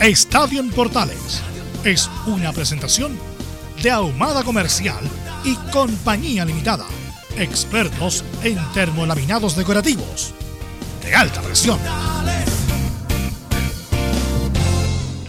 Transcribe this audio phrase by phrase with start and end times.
[0.00, 1.42] Estadio en Portales
[1.82, 3.18] es una presentación
[3.82, 5.02] de Ahumada Comercial
[5.42, 6.84] y Compañía Limitada.
[7.38, 10.34] Expertos en termolaminados decorativos
[11.02, 11.78] de alta presión.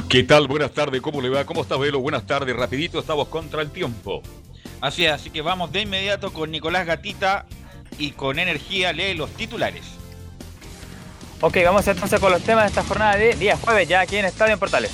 [0.10, 0.50] ¿Qué tal?
[0.50, 1.46] Buenas tardes, ¿cómo le va?
[1.46, 2.02] ¿Cómo está, Velo?
[2.02, 4.22] Buenas tardes, rapidito, estamos contra el tiempo.
[4.82, 7.46] Así es, así que vamos de inmediato con Nicolás Gatita
[7.98, 9.97] y con energía lee los titulares.
[11.40, 14.26] Ok, vamos entonces con los temas de esta jornada de día jueves, ya aquí en
[14.26, 14.92] Estadio en Portales.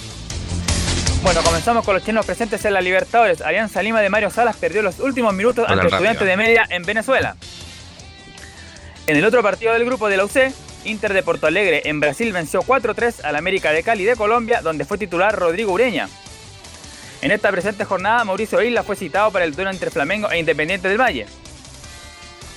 [1.23, 3.41] Bueno, comenzamos con los chilenos presentes en la Libertadores.
[3.41, 7.37] Alianza Lima de Mario Salas perdió los últimos minutos ante Estudiantes de Media en Venezuela.
[9.07, 10.51] En el otro partido del grupo de la UC,
[10.83, 14.83] Inter de Porto Alegre en Brasil venció 4-3 al América de Cali de Colombia, donde
[14.83, 16.09] fue titular Rodrigo Ureña.
[17.21, 20.89] En esta presente jornada, Mauricio Isla fue citado para el duelo entre Flamengo e Independiente
[20.89, 21.25] del Valle.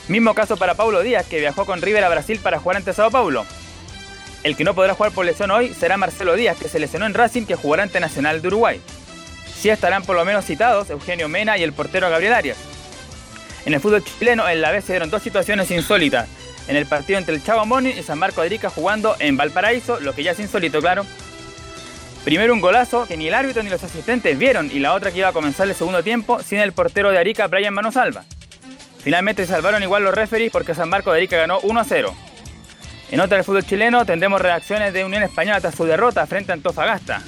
[0.08, 3.12] Mismo caso para Paulo Díaz, que viajó con River a Brasil para jugar ante Sao
[3.12, 3.46] Paulo.
[4.42, 7.14] El que no podrá jugar por lesión hoy será Marcelo Díaz, que se lesionó en
[7.14, 8.80] Racing, que jugará ante Nacional de Uruguay.
[9.58, 12.58] Sí estarán por lo menos citados Eugenio Mena y el portero Gabriel Arias.
[13.64, 16.28] En el fútbol chileno, en la vez se dieron dos situaciones insólitas.
[16.68, 19.98] En el partido entre el Chavo Moni y San Marco de Arica jugando en Valparaíso,
[20.00, 21.04] lo que ya es insólito, claro.
[22.24, 25.18] Primero un golazo que ni el árbitro ni los asistentes vieron y la otra que
[25.18, 28.24] iba a comenzar el segundo tiempo sin el portero de Arica, Brian Manosalva.
[28.98, 32.14] Finalmente salvaron igual los referees porque San Marco de Arica ganó 1 a 0.
[33.10, 36.54] En otra del fútbol chileno tendremos reacciones de Unión Española tras su derrota frente a
[36.54, 37.22] Antofagasta.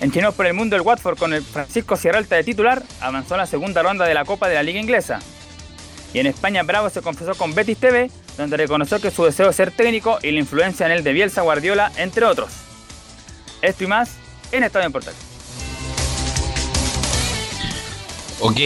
[0.00, 3.38] En Chinos por el Mundo el Watford con el Francisco Sierralta de titular avanzó a
[3.38, 5.20] la segunda ronda de la Copa de la Liga Inglesa.
[6.12, 9.56] Y en España Bravo se confesó con Betis TV, donde reconoció que su deseo es
[9.56, 12.50] ser técnico y la influencia en el de Bielsa Guardiola, entre otros.
[13.62, 14.16] Esto y más
[14.52, 15.14] en Estadio en Portal.
[18.40, 18.60] Ok,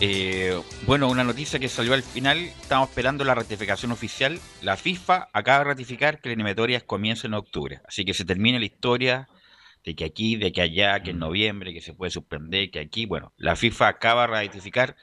[0.00, 4.38] eh, bueno, una noticia que salió al final, estamos esperando la ratificación oficial.
[4.62, 8.60] La FIFA acaba de ratificar que la eliminatoria comienza en octubre, así que se termina
[8.60, 9.28] la historia
[9.84, 13.04] de que aquí, de que allá, que en noviembre, que se puede suspender, que aquí,
[13.04, 14.96] bueno, la FIFA acaba de ratificar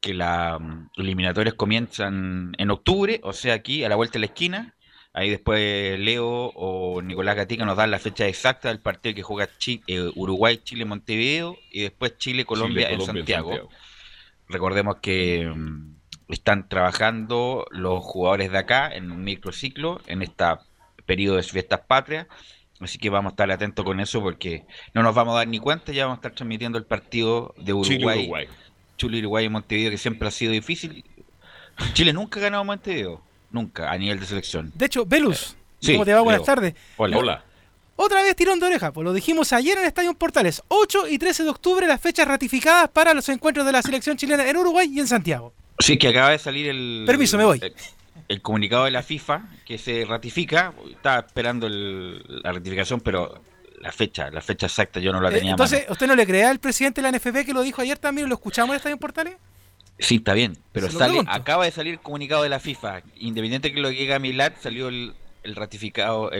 [0.00, 0.60] que las
[0.96, 4.74] eliminatorias comienzan en octubre, o sea, aquí a la vuelta de la esquina.
[5.14, 9.48] Ahí después Leo o Nicolás Gatica nos dan la fecha exacta del partido que juega
[9.86, 13.70] eh, Uruguay, Chile, Montevideo y después Chile, Colombia, en, Santiago.
[14.48, 15.94] Recordemos que mm,
[16.28, 20.44] están trabajando los jugadores de acá en un microciclo en este
[21.06, 22.26] periodo de fiestas patrias.
[22.80, 25.58] Así que vamos a estar atentos con eso porque no nos vamos a dar ni
[25.58, 27.98] cuenta, ya vamos a estar transmitiendo el partido de Uruguay.
[27.98, 28.48] Chile, Uruguay.
[28.96, 31.04] Chile, Uruguay y Montevideo, que siempre ha sido difícil.
[31.92, 33.22] Chile nunca ha ganado Montevideo.
[33.50, 34.72] Nunca, a nivel de selección.
[34.74, 35.56] De hecho, Velus,
[35.86, 36.20] ¿cómo te va?
[36.22, 36.74] Buenas tardes.
[36.96, 37.16] Hola.
[37.16, 37.44] Hola.
[37.96, 40.62] Otra vez tirón de oreja, pues lo dijimos ayer en Estadio Portales.
[40.68, 44.48] 8 y 13 de octubre las fechas ratificadas para los encuentros de la selección chilena
[44.48, 45.52] en Uruguay y en Santiago.
[45.78, 47.04] Sí, que acaba de salir el...
[47.06, 47.60] Permiso, me voy.
[48.28, 50.72] El, comunicado de la FIFA que se ratifica.
[50.90, 53.40] Estaba esperando la ratificación, pero
[53.80, 55.50] la fecha, la fecha exacta yo no la eh, tenía.
[55.52, 58.28] entonces, ¿usted no le cree al presidente de la NFP que lo dijo ayer también?
[58.28, 59.36] ¿Lo escuchamos en Estadio Portales?
[59.98, 63.02] Sí, está bien, pero sale, acaba de salir el comunicado de la FIFA.
[63.16, 66.32] Independiente que lo llegue a Milad, salió el, ratificado,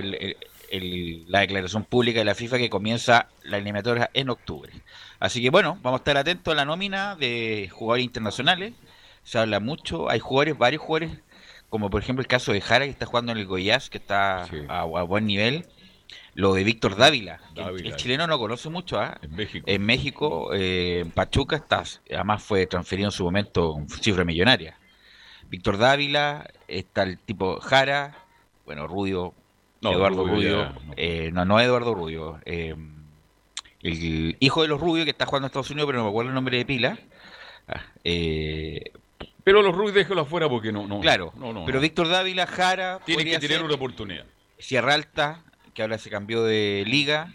[0.70, 4.72] la declaración pública de la FIFA que comienza la eliminatoria en octubre.
[5.20, 8.74] Así que bueno, vamos a estar atentos a la nómina de jugadores internacionales.
[9.22, 11.18] Se habla mucho, hay jugadores, varios jugadores,
[11.68, 14.46] como por ejemplo el caso de Jara que está jugando en el Goiás, que está
[14.68, 15.66] a, buen nivel.
[16.34, 19.18] Lo de Víctor Dávila, el, chileno no conoce mucho, ¿ah?
[19.22, 19.64] En México.
[19.68, 24.76] En México, eh, en Pachuca, está, además fue transferido en su momento con cifra millonaria.
[25.48, 28.16] Víctor Dávila, está el tipo Jara,
[28.64, 28.88] bueno,
[29.92, 32.74] Rudio, Eduardo Rubio, eh, no, no Eduardo Rubio, eh,
[33.82, 36.30] el hijo de los Rubios que está jugando en Estados Unidos, pero no me acuerdo
[36.30, 36.98] el nombre de pila.
[37.68, 37.82] Ah,
[39.44, 40.86] pero los Rubios déjalo afuera porque no.
[40.86, 43.00] no claro, no, pero Víctor Dávila, Jara.
[43.04, 44.24] Tiene que tener una oportunidad.
[44.58, 45.44] Sierra Alta,
[45.74, 47.32] que ahora se cambió de liga.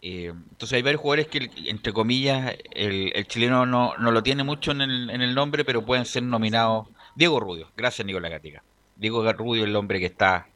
[0.00, 4.72] Eh, entonces hay varios jugadores que, entre comillas, el, chileno no, no, lo tiene mucho
[4.72, 6.88] en el, en el, nombre, pero pueden ser nominados.
[7.14, 8.62] Diego Rudio, gracias Nicolás Gatica.
[8.96, 10.48] Diego Rudio es el hombre que está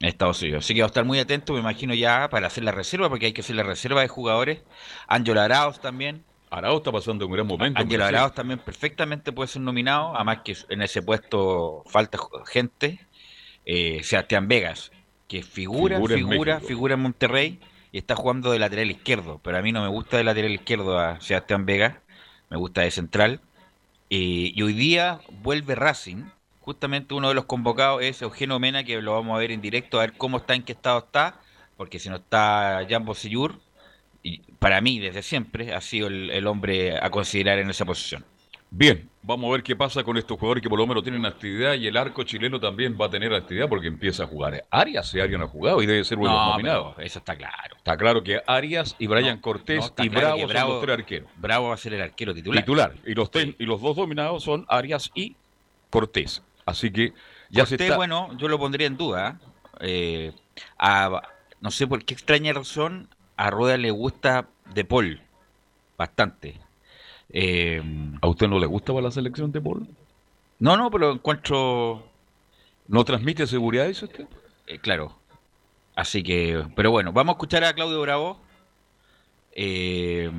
[0.00, 0.64] Estados Unidos.
[0.64, 3.26] Así que va a estar muy atento, me imagino ya, para hacer la reserva, porque
[3.26, 4.62] hay que hacer la reserva de jugadores.
[5.06, 6.24] Ángel Arauz también.
[6.50, 7.80] Arauz está pasando un gran momento.
[7.80, 13.00] Ángel Arauz también perfectamente puede ser nominado, además que en ese puesto falta gente.
[13.70, 14.92] Eh, Sebastián Vegas,
[15.26, 17.60] que figura, figura, figura en Monterrey
[17.92, 20.98] y está jugando de lateral izquierdo, pero a mí no me gusta de lateral izquierdo
[20.98, 22.00] a Sebastián Vega,
[22.48, 23.42] me gusta de central.
[24.08, 26.24] y hoy día vuelve Racing,
[26.68, 29.96] justamente uno de los convocados es Eugenio Mena, que lo vamos a ver en directo,
[29.96, 31.40] a ver cómo está, en qué estado está,
[31.78, 33.58] porque si no está Jan Sillur,
[34.22, 38.22] y para mí desde siempre ha sido el hombre a considerar en esa posición.
[38.70, 41.72] Bien, vamos a ver qué pasa con estos jugadores que por lo menos tienen actividad
[41.72, 44.62] y el arco chileno también va a tener actividad porque empieza a jugar.
[44.70, 46.96] Arias y Arias no ha jugado y debe ser uno de los nominados.
[46.98, 47.76] Eso está claro.
[47.78, 51.30] Está claro que Arias y Brian Cortés y Bravo, son los tres arqueros.
[51.36, 52.62] Bravo va a ser el arquero titular.
[52.62, 52.94] Titular.
[53.06, 55.34] Y los, y los dos dominados son Arias y
[55.88, 56.42] Cortés.
[56.68, 57.14] Así que
[57.48, 57.96] ya se está...
[57.96, 59.40] bueno, yo lo pondría en duda.
[59.80, 60.32] Eh,
[61.60, 65.22] no sé por qué extraña razón a Rueda le gusta De Paul.
[65.96, 66.60] Bastante.
[67.30, 67.82] Eh,
[68.20, 69.88] ¿A usted no le gusta la selección de Paul?
[70.58, 72.04] No, no, pero encuentro...
[72.86, 74.26] ¿No transmite seguridad eso usted?
[74.66, 75.18] Eh, claro.
[75.94, 78.40] Así que, pero bueno, vamos a escuchar a Claudio Bravo.
[79.52, 80.30] Eh,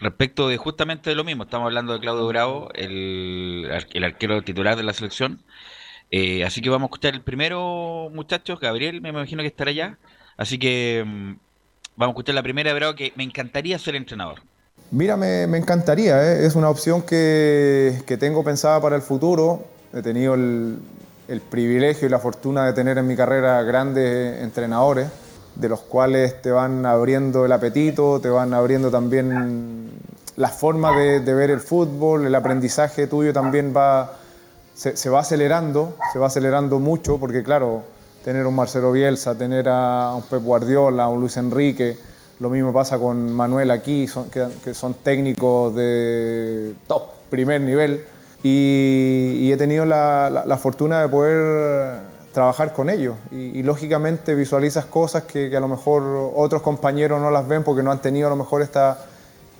[0.00, 4.76] respecto de justamente de lo mismo, estamos hablando de Claudio Bravo, el, el arquero titular
[4.76, 5.40] de la selección.
[6.44, 8.60] así que vamos a escuchar el primero, muchachos.
[8.60, 9.98] Gabriel, me imagino que estará allá.
[10.36, 11.34] Así que mm,
[11.96, 14.42] vamos a escuchar la primera de Bravo, que me encantaría ser entrenador.
[14.90, 16.46] Mira, me, encantaría, ¿eh?
[16.46, 19.66] es una opción que, tengo pensada para el futuro.
[19.92, 20.78] He tenido el,
[21.50, 25.08] privilegio y la fortuna de tener en mi carrera grandes entrenadores,
[25.54, 29.90] de los cuales te van abriendo el apetito, te van abriendo también
[30.36, 34.14] la forma de, ver el fútbol, el aprendizaje tuyo también va,
[34.74, 37.82] se, va acelerando, se va acelerando mucho, porque claro,
[38.24, 41.96] tener un Marcelo Bielsa, tener a un Pep Guardiola, un Luis Enrique,
[42.40, 44.08] lo mismo pasa con Manuel aquí,
[44.64, 48.04] que, son técnicos de top, primer nivel.
[48.42, 52.00] Y, he tenido la, fortuna de poder
[52.34, 53.16] trabajar con ellos.
[53.30, 57.90] Y, lógicamente visualizas cosas que, a lo mejor otros compañeros no las ven porque no
[57.90, 59.06] han tenido a lo mejor esta,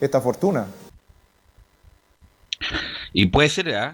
[0.01, 0.67] esta fortuna.
[3.15, 3.93] Y puede ser, ¿eh?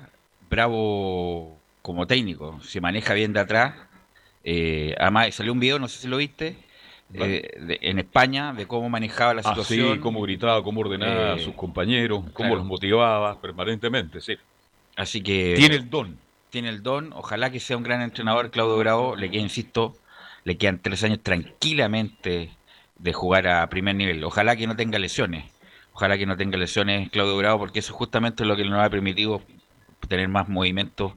[0.48, 3.74] Bravo como técnico, se maneja bien de atrás.
[4.42, 6.56] Eh, además, salió un video, no sé si lo viste,
[7.14, 10.00] eh, en España de cómo manejaba la ah, situación.
[10.00, 14.36] cómo gritaba, cómo ordenaba a eh, sus compañeros, cómo los motivaba permanentemente, sí.
[14.96, 15.54] Así que...
[15.56, 16.18] Tiene el don.
[16.50, 19.96] Tiene el don, ojalá que sea un gran entrenador Claudio Bravo, le queda, insisto,
[20.44, 22.50] le quedan tres años tranquilamente
[22.98, 24.22] de jugar a primer nivel.
[24.24, 25.44] Ojalá que no tenga lesiones,
[25.92, 28.90] ojalá que no tenga lesiones Claudio Bravo, porque eso justamente es lo que nos ha
[28.90, 29.42] permitido
[30.08, 31.16] tener más movimiento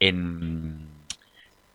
[0.00, 0.88] en,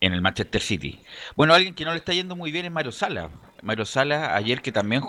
[0.00, 1.00] en el Manchester City.
[1.36, 3.30] Bueno, alguien que no le está yendo muy bien es Mario Sala.
[3.62, 5.02] Mario Sala, ayer que también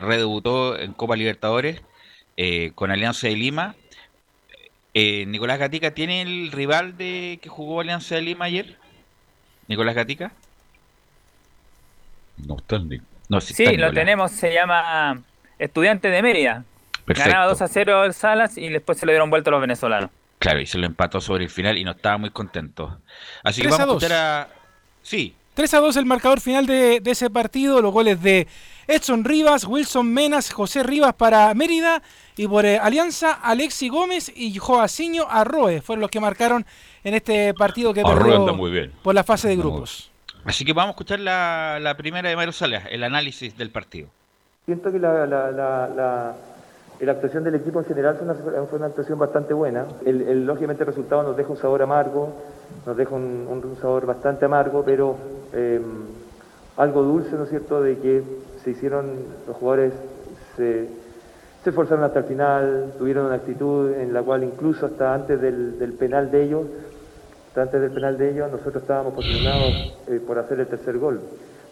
[0.00, 1.82] redebutó en Copa Libertadores
[2.36, 3.76] eh, con Alianza de Lima.
[4.94, 8.76] Eh, Nicolás Gatica, ¿tiene el rival de que jugó Alianza de Lima ayer?
[9.66, 10.32] Nicolás Gatica.
[12.46, 15.22] No está el no, Sí, lo tenemos, se llama
[15.58, 16.64] Estudiante de Mérida.
[17.06, 20.10] Ganaba 2 a 0 el Salas y después se le dieron vuelta a los venezolanos.
[20.38, 22.98] Claro, y se lo empató sobre el final y no estaba muy contento.
[23.42, 24.48] Así que vamos a, a.
[25.02, 28.46] Sí, 3 a 2 el marcador final de, ese partido, los goles de
[28.86, 32.02] Edson Rivas, Wilson Menas, José Rivas para Mérida
[32.36, 36.64] y por eh, Alianza Alexi Gómez y Joaciño Arroe fueron los que marcaron
[37.02, 38.46] en este partido que perdió
[39.02, 40.10] por la fase de grupos.
[40.44, 44.08] Así que vamos a escuchar la, primera de Mario Salas, el análisis del partido.
[44.66, 46.34] Siento que la, la,
[47.10, 49.86] actuación del equipo en general fue una, actuación bastante buena.
[50.04, 52.34] El, lógicamente el resultado nos deja un sabor amargo,
[52.84, 55.16] nos deja un sabor bastante amargo, pero
[55.54, 55.82] Em,
[56.76, 58.22] algo dulce, ¿no es cierto?, de que
[58.64, 59.12] se hicieron,
[59.46, 59.92] los jugadores
[60.56, 60.88] se,
[61.64, 66.30] esforzaron hasta el final, tuvieron una actitud en la cual incluso hasta antes del, penal
[66.30, 66.66] de ellos,
[67.48, 71.20] hasta antes del penal de ellos, nosotros estábamos posicionados eh, por hacer el tercer gol.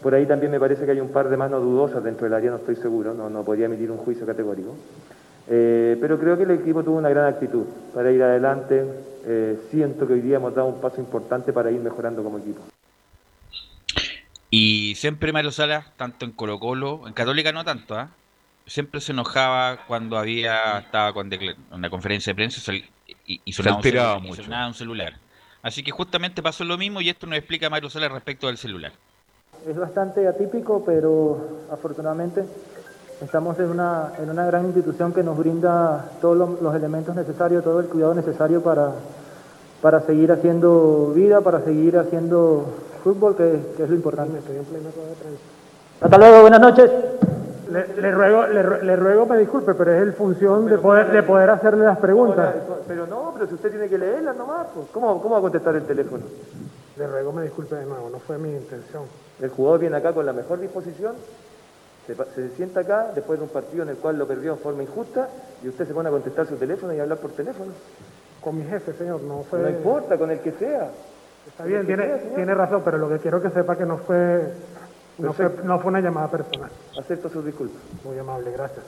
[0.01, 2.51] Por ahí también me parece que hay un par de manos dudosas dentro del área,
[2.51, 4.75] no estoy seguro, no, no podría emitir un juicio categórico.
[5.47, 8.83] Eh, pero creo que el equipo tuvo una gran actitud para ir adelante.
[9.25, 12.61] Eh, siento que hoy día hemos dado un paso importante para ir mejorando como equipo.
[14.55, 18.09] Y siempre Mario Salas, tanto en Colo Colo, en Católica no tanto, ¿ah?
[18.67, 21.27] siempre se enojaba cuando había estaba con
[21.71, 25.13] una conferencia de prensa y, y sonaba, un celular, un celular.
[25.63, 28.91] Así que justamente pasó lo mismo y esto nos explica Mario Salas respecto al celular.
[29.67, 32.43] es bastante atípico, pero afortunadamente
[33.23, 37.63] estamos en una, en una gran institución que nos brinda todos los, los elementos necesarios,
[37.63, 38.91] todo el cuidado necesario para,
[39.81, 44.37] para seguir haciendo vida, para seguir haciendo fútbol, que, que es lo importante.
[46.01, 46.91] Hasta luego, buenas noches.
[47.69, 51.11] Le, le ruego, le, ru- le ruego me disculpe, pero es el función de poder,
[51.11, 52.53] de poder hacerle las preguntas.
[52.87, 55.75] Pero no, pero si usted tiene que leerlas nomás, pues, ¿cómo, ¿cómo va a contestar
[55.75, 56.23] el teléfono?
[56.97, 59.03] Le ruego me disculpe de nuevo, no fue mi intención.
[59.41, 61.15] El jugador viene acá con la mejor disposición,
[62.05, 64.83] se, se sienta acá después de un partido en el cual lo perdió en forma
[64.83, 65.27] injusta
[65.63, 67.71] y usted se pone a contestar su teléfono y a hablar por teléfono.
[68.41, 69.59] Con mi jefe, señor, no fue...
[69.59, 70.89] No importa, con el que sea.
[71.47, 74.53] Está bien, tiene, tiene razón, pero lo que quiero que sepa que no fue,
[75.17, 76.71] no fue, no fue una llamada personal.
[76.99, 77.81] Acepto sus disculpas.
[78.03, 78.85] Muy amable, gracias.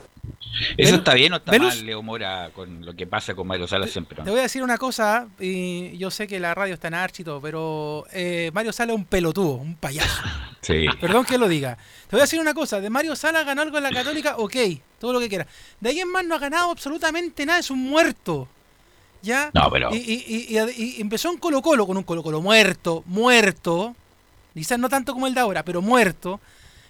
[0.77, 3.87] ¿Eso está bien o está mal, Leo Mora, con lo que pasa con Mario Sala
[3.87, 4.23] siempre?
[4.23, 7.23] Te voy a decir una cosa, y yo sé que la radio está en archi
[7.23, 10.23] y todo, pero eh, Mario Sala es un pelotudo, un payaso.
[10.61, 10.87] Sí.
[10.99, 11.77] Perdón que lo diga.
[12.07, 14.55] Te voy a decir una cosa, de Mario Sala ganó algo en la Católica, ok,
[14.97, 15.45] todo lo que quiera.
[15.79, 18.47] De ahí en más no ha ganado absolutamente nada, es un muerto.
[19.25, 19.49] ¿Ya?
[19.53, 23.95] No, pero- Y, y- y- empezó en Colo Colo con un Colo Colo muerto, muerto.
[24.53, 26.39] Quizás no tanto como el de ahora, pero muerto.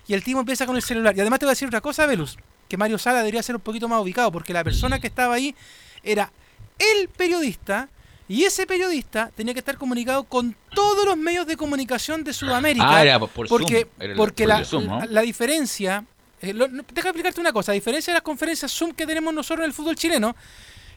[0.08, 1.16] Y el tipo empieza con el celular.
[1.18, 2.38] Y además te voy a decir otra cosa, Velus,
[2.68, 5.56] que Mario Sala debería ser un poquito más ubicado, porque la persona que estaba ahí
[6.04, 6.32] era
[6.78, 7.88] el periodista.
[8.28, 12.86] Y ese periodista tenía que estar comunicado con todos los medios de comunicación de Sudamérica.
[12.98, 15.00] Ah, era por- por porque Zoom, era el- porque por la, el Zoom, ¿no?
[15.00, 16.04] la- la diferencia.
[16.42, 17.72] eh, lo- deja explicarte una cosa.
[17.72, 20.36] A diferencia de las conferencias Zoom que tenemos nosotros en el fútbol chileno,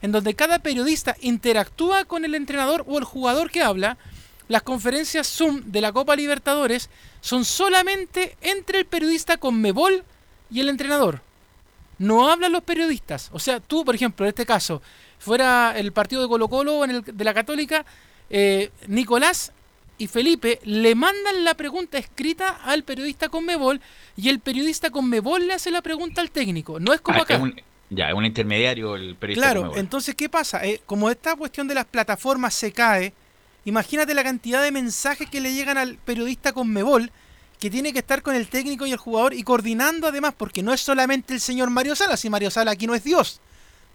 [0.03, 3.97] en donde cada periodista interactúa con el entrenador o el jugador que habla,
[4.49, 6.89] las conferencias Zoom de la Copa Libertadores
[7.21, 10.05] son solamente entre el periodista con Mebol
[10.51, 11.21] y el entrenador.
[11.99, 13.29] No hablan los periodistas.
[13.33, 14.81] O sea, tú, por ejemplo, en este caso,
[15.19, 17.85] fuera el partido de Colo Colo o en el de la Católica,
[18.31, 19.53] eh, Nicolás
[19.99, 23.81] y Felipe le mandan la pregunta escrita al periodista con Mebol
[24.17, 26.79] y el periodista con Mebol le hace la pregunta al técnico.
[26.79, 27.35] No es como Ah, acá.
[27.35, 29.53] es un- ya, es un intermediario el periodista.
[29.53, 30.65] Claro, entonces, ¿qué pasa?
[30.65, 33.15] Eh, como esta cuestión de las plataformas se cae,
[33.65, 37.11] imagínate la cantidad de mensajes que le llegan al periodista con Mebol,
[37.59, 40.73] que tiene que estar con el técnico y el jugador y coordinando además, porque no
[40.73, 43.41] es solamente el señor Mario Sala, si Mario Sala aquí no es Dios.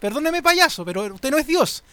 [0.00, 1.84] Perdóneme payaso, pero usted no es Dios.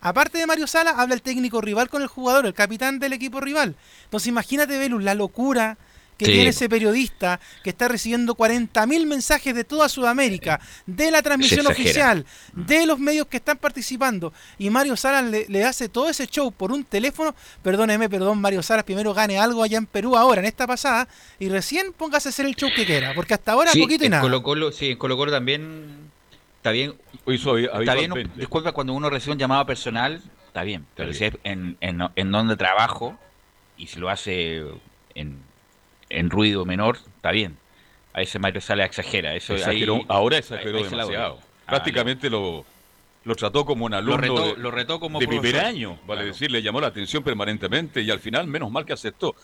[0.00, 3.40] Aparte de Mario Sala, habla el técnico rival con el jugador, el capitán del equipo
[3.40, 3.74] rival.
[4.04, 5.76] Entonces imagínate, Velus, la locura
[6.18, 6.32] que Sí.
[6.32, 12.26] tiene ese periodista que está recibiendo 40.000 mensajes de toda Sudamérica, de la transmisión oficial,
[12.52, 16.50] de los medios que están participando, y Mario Salas le, le hace todo ese show
[16.52, 20.46] por un teléfono, perdóneme, perdón, Mario Salas primero gane algo allá en Perú ahora, en
[20.46, 21.08] esta pasada,
[21.38, 24.08] y recién póngase a hacer el show que quiera, porque hasta ahora Sí, poquito y
[24.08, 24.20] nada.
[24.22, 26.10] Colo -Colo, sí, en Colo Colo también
[26.56, 26.94] está bien.
[27.26, 30.84] Hizo Está bien, disculpa, cuando uno recibe un llamado personal, está bien.
[30.96, 33.16] Pero si es en, en, en donde trabajo
[33.76, 34.64] y si lo hace
[35.14, 35.38] en,
[36.10, 37.56] en ruido menor, está bien.
[38.14, 39.34] A ese Mario Sala exagera.
[39.34, 41.38] Eso Exageró, ahí- ahora exageró ahí demasiado.
[41.66, 42.64] Ah, Prácticamente lo,
[43.24, 46.24] lo trató como un alumno retó- de, lo retó como de primer año, vale Claro.
[46.26, 49.34] decir, le llamó la atención permanentemente y al final, menos mal que aceptó.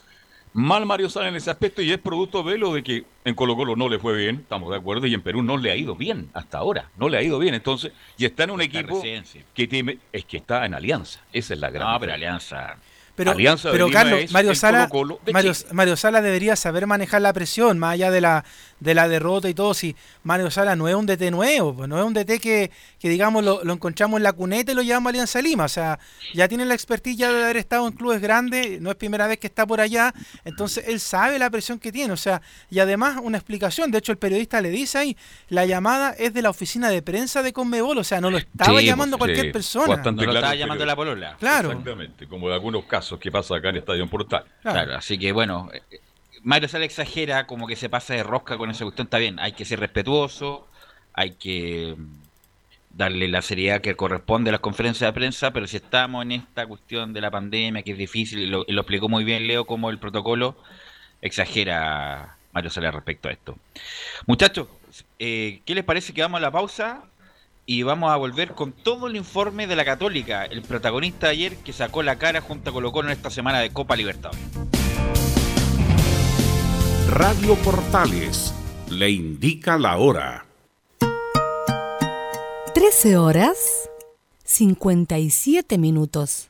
[0.57, 3.57] Mal Mario Sala en ese aspecto y es producto de lo de que en Colo
[3.57, 5.95] Colo no le fue bien, estamos de acuerdo, y en Perú no le ha ido
[5.97, 8.95] bien hasta ahora, no le ha ido bien, entonces, y está en un Está equipo
[8.95, 9.43] recién, sí.
[9.53, 12.13] que tiene, es que está en alianza, esa es la gran No, pero.
[12.13, 12.77] Alianza.
[13.15, 14.89] Pero, Alianza pero Carlos, Mario Sala.
[15.71, 18.43] Mario Sala debería saber manejar la presión, más allá de la,
[18.79, 19.73] de la derrota y todo.
[19.73, 23.09] Si Mario Sala no es un DT nuevo, pues, no es un DT que, que
[23.09, 25.65] digamos, lo, lo encontramos en la cuneta y lo llevamos a Alianza Lima.
[25.65, 25.99] O sea,
[26.33, 29.39] ya tiene la expertise ya de haber estado en clubes grandes, no es primera vez
[29.39, 30.13] que está por allá.
[30.43, 32.13] Entonces, él sabe la presión que tiene.
[32.13, 33.91] O sea, y además, una explicación.
[33.91, 35.17] De hecho, el periodista le dice ahí,
[35.49, 37.97] la llamada es de la oficina de prensa de Conmebol.
[37.97, 39.87] O sea, no lo estaba Sí, llamando pues, cualquier persona.
[39.87, 41.35] bastante No lo claro estaba llamando la polola.
[41.39, 41.69] Claro.
[41.71, 44.43] Exactamente, como de algunos casos que pasa acá en Estadio Portal.
[44.61, 44.75] Claro.
[44.75, 45.69] Claro, así que bueno,
[46.45, 49.53] Mario Sala exagera, como que se pasa de rosca con esa cuestión, está bien, hay
[49.53, 50.67] que ser respetuoso,
[51.11, 52.19] hay que mm,
[52.91, 56.67] darle la seriedad que corresponde a las conferencias de prensa, pero si estamos en esta
[56.67, 59.97] cuestión de la pandemia, que es difícil, lo, lo explicó muy bien Leo, como el
[59.97, 60.55] protocolo
[61.19, 63.57] exagera Mario Sala respecto a esto.
[64.27, 64.67] Muchachos,
[65.17, 67.05] eh, ¿qué les parece que vamos a la pausa?
[67.65, 71.57] Y vamos a volver con todo el informe de la Católica, el protagonista de ayer
[71.57, 74.74] que sacó la cara junto a Colo en esta semana de Copa Libertadores.
[77.15, 78.53] Radio Portales
[78.89, 80.45] le indica la hora.
[82.73, 83.89] 13 horas
[84.43, 86.49] 57 minutos.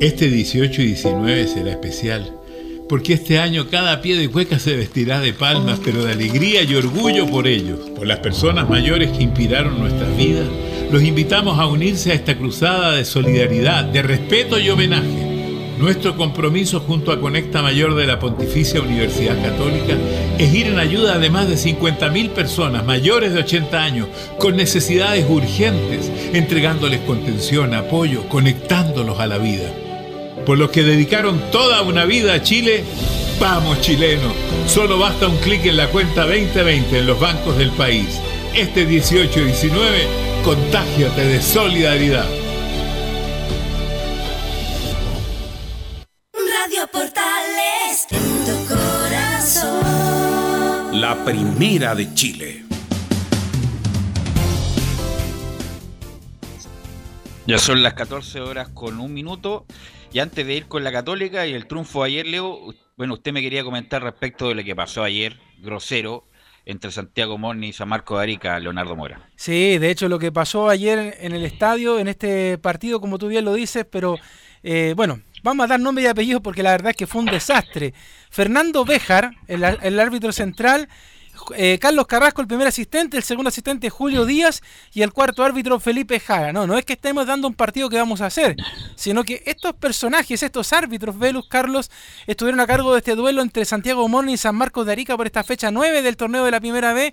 [0.00, 2.32] Este 18 y 19 será especial,
[2.88, 6.74] porque este año cada pie de cueca se vestirá de palmas, pero de alegría y
[6.74, 10.48] orgullo por ellos, por las personas mayores que inspiraron nuestras vidas.
[10.90, 15.32] Los invitamos a unirse a esta cruzada de solidaridad, de respeto y homenaje.
[15.78, 19.94] Nuestro compromiso junto a Conecta Mayor de la Pontificia Universidad Católica
[20.38, 25.24] es ir en ayuda de más de 50.000 personas mayores de 80 años con necesidades
[25.28, 29.83] urgentes, entregándoles contención, apoyo, conectándolos a la vida.
[30.46, 32.84] Por los que dedicaron toda una vida a Chile,
[33.40, 34.34] vamos chilenos.
[34.66, 38.20] Solo basta un clic en la cuenta 2020 en los bancos del país.
[38.54, 40.06] Este 18 y 19,
[40.44, 42.26] contágiate de solidaridad.
[46.34, 49.80] Radio Portales, en tu corazón.
[51.00, 52.64] La primera de Chile.
[57.46, 59.66] Ya son las 14 horas con un minuto.
[60.14, 63.32] Y antes de ir con la Católica y el triunfo de ayer, Leo, bueno, usted
[63.32, 66.28] me quería comentar respecto de lo que pasó ayer, grosero,
[66.64, 69.28] entre Santiago Morni y San Marco de Arica, Leonardo Mora.
[69.34, 73.26] Sí, de hecho lo que pasó ayer en el estadio, en este partido, como tú
[73.26, 74.16] bien lo dices, pero
[74.62, 77.26] eh, bueno, vamos a dar nombre y apellido porque la verdad es que fue un
[77.26, 77.92] desastre.
[78.30, 80.88] Fernando Béjar, el, el árbitro central,
[81.56, 85.80] eh, Carlos Carrasco, el primer asistente, el segundo asistente Julio Díaz y el cuarto árbitro
[85.80, 86.52] Felipe Jara.
[86.52, 88.56] No, no es que estemos dando un partido que vamos a hacer,
[88.96, 91.90] sino que estos personajes, estos árbitros, Velus, Carlos,
[92.26, 95.26] estuvieron a cargo de este duelo entre Santiago Morni y San Marcos de Arica por
[95.26, 97.12] esta fecha 9 del torneo de la primera B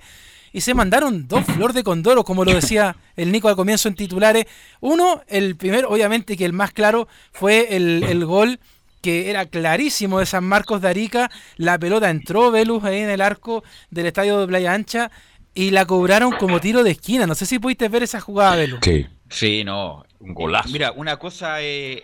[0.53, 3.95] y se mandaron dos flor de condoro, como lo decía el Nico al comienzo en
[3.95, 4.45] titulares.
[4.81, 8.59] Uno, el primero, obviamente que el más claro fue el, el gol
[9.01, 11.31] que era clarísimo de San Marcos de Arica.
[11.57, 15.11] La pelota entró Velus ahí en el arco del estadio de Playa Ancha
[15.53, 17.27] y la cobraron como tiro de esquina.
[17.27, 18.79] No sé si pudiste ver esa jugada, Velus.
[18.83, 19.07] Sí.
[19.29, 20.05] Sí, no.
[20.19, 20.69] Un golazo.
[20.69, 22.03] Mira, una cosa es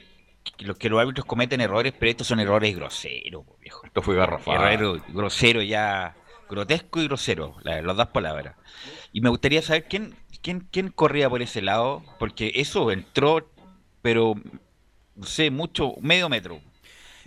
[0.57, 3.85] que los, que los árbitros cometen errores, pero estos son errores groseros, viejo.
[3.85, 4.65] Esto fue garrafado.
[4.67, 6.15] Error grosero ya,
[6.49, 8.55] grotesco y grosero, la, las dos palabras.
[9.11, 13.51] Y me gustaría saber quién, quién, quién corría por ese lado, porque eso entró,
[14.01, 14.35] pero
[15.15, 16.61] no sé, mucho, medio metro.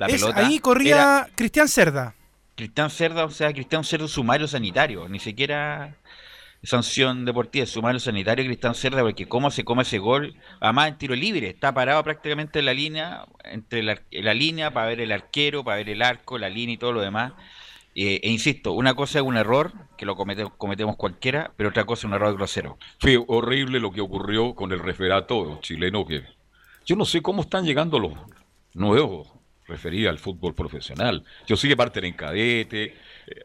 [0.00, 2.14] La Es- pelota ahí corría era- Cristian Cerda.
[2.56, 5.94] Cristian Cerda, o sea, Cristian Cerda sumario sanitario, ni siquiera
[6.62, 11.14] sanción deportiva, sumario sanitario Cristian Cerda, porque cómo se come ese gol, además en tiro
[11.14, 15.64] libre, está parado prácticamente en la línea, entre la, la línea para ver el arquero,
[15.64, 17.32] para ver el arco, la línea y todo lo demás.
[17.94, 21.84] Eh, e insisto, una cosa es un error, que lo cometemos, cometemos cualquiera, pero otra
[21.84, 22.78] cosa es un error grosero.
[23.00, 26.22] Fue horrible lo que ocurrió con el referato chileno, que
[26.86, 28.12] yo no sé cómo están llegando los
[28.74, 29.28] nuevos
[29.70, 31.24] referidos al fútbol profesional.
[31.46, 32.94] Yo sé que parten en cadete, eh,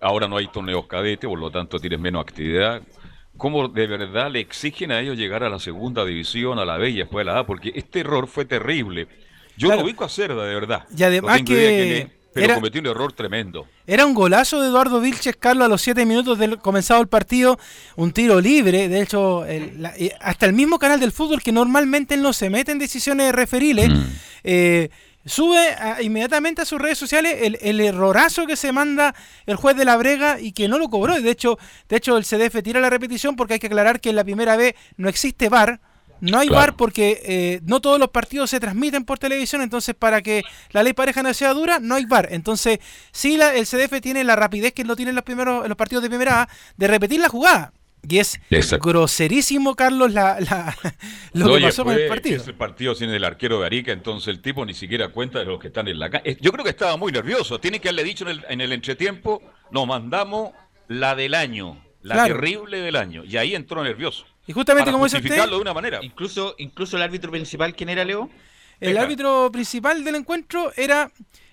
[0.02, 2.82] ahora no hay torneos cadete, por lo tanto tienes menos actividad.
[3.38, 6.90] ¿Cómo de verdad le exigen a ellos llegar a la segunda división, a la B
[6.90, 7.46] y después a la A?
[7.46, 9.08] Porque este error fue terrible.
[9.58, 9.82] Yo Claro.
[9.82, 10.86] lo ubico a Cerda, de verdad.
[10.98, 13.68] Y además No que es, pero era- cometió un error tremendo.
[13.88, 17.58] Era un golazo de Eduardo Vilches, Carlos, a los 7 minutos del comenzado el partido.
[17.98, 18.88] Un tiro libre.
[18.90, 22.50] De hecho, el- la- eh, hasta el mismo canal del fútbol, que normalmente no se
[22.50, 23.90] mete en decisiones referiles,
[24.44, 24.90] eh,
[25.26, 29.76] sube a- inmediatamente a sus redes sociales el, el errorazo que se manda el juez
[29.76, 31.20] de la Brega y que no lo cobró.
[31.20, 31.58] De hecho,
[31.90, 34.56] de hecho, el CDF tira la repetición porque hay que aclarar que en la primera
[34.56, 35.80] vez no existe VAR.
[36.22, 36.62] No hay Claro.
[36.62, 40.82] VAR porque eh, no todos los partidos se transmiten por televisión, entonces para que la
[40.82, 42.30] ley pareja no sea dura, no hay VAR.
[42.32, 42.80] Entonces,
[43.12, 46.10] sí, la- el CDF tiene la rapidez que lo tienen los primeros los partidos de
[46.10, 47.74] primera A de repetir la jugada.
[48.08, 48.88] Y es Exacto.
[48.90, 50.76] groserísimo, Carlos, la, la-
[51.34, 52.42] lo que pasó con el partido.
[52.42, 55.60] ese partido sin el arquero de Arica, entonces el tipo ni siquiera cuenta de los
[55.60, 56.32] que están en la cancha.
[56.42, 57.60] Yo creo que estaba muy nervioso.
[57.60, 59.42] Tiene que haberle dicho en el, en el entretiempo,
[59.72, 60.52] nos mandamos
[60.88, 62.36] la del año, la Claro.
[62.36, 63.24] terrible del año.
[63.24, 64.26] Y ahí entró nervioso.
[64.48, 66.00] Y justamente Para como dice usted, justificarlo de una manera.
[66.04, 68.30] Incluso, incluso el árbitro principal, ¿quién era, Leo?
[68.80, 69.06] el Bejar.
[69.06, 71.10] árbitro principal del encuentro era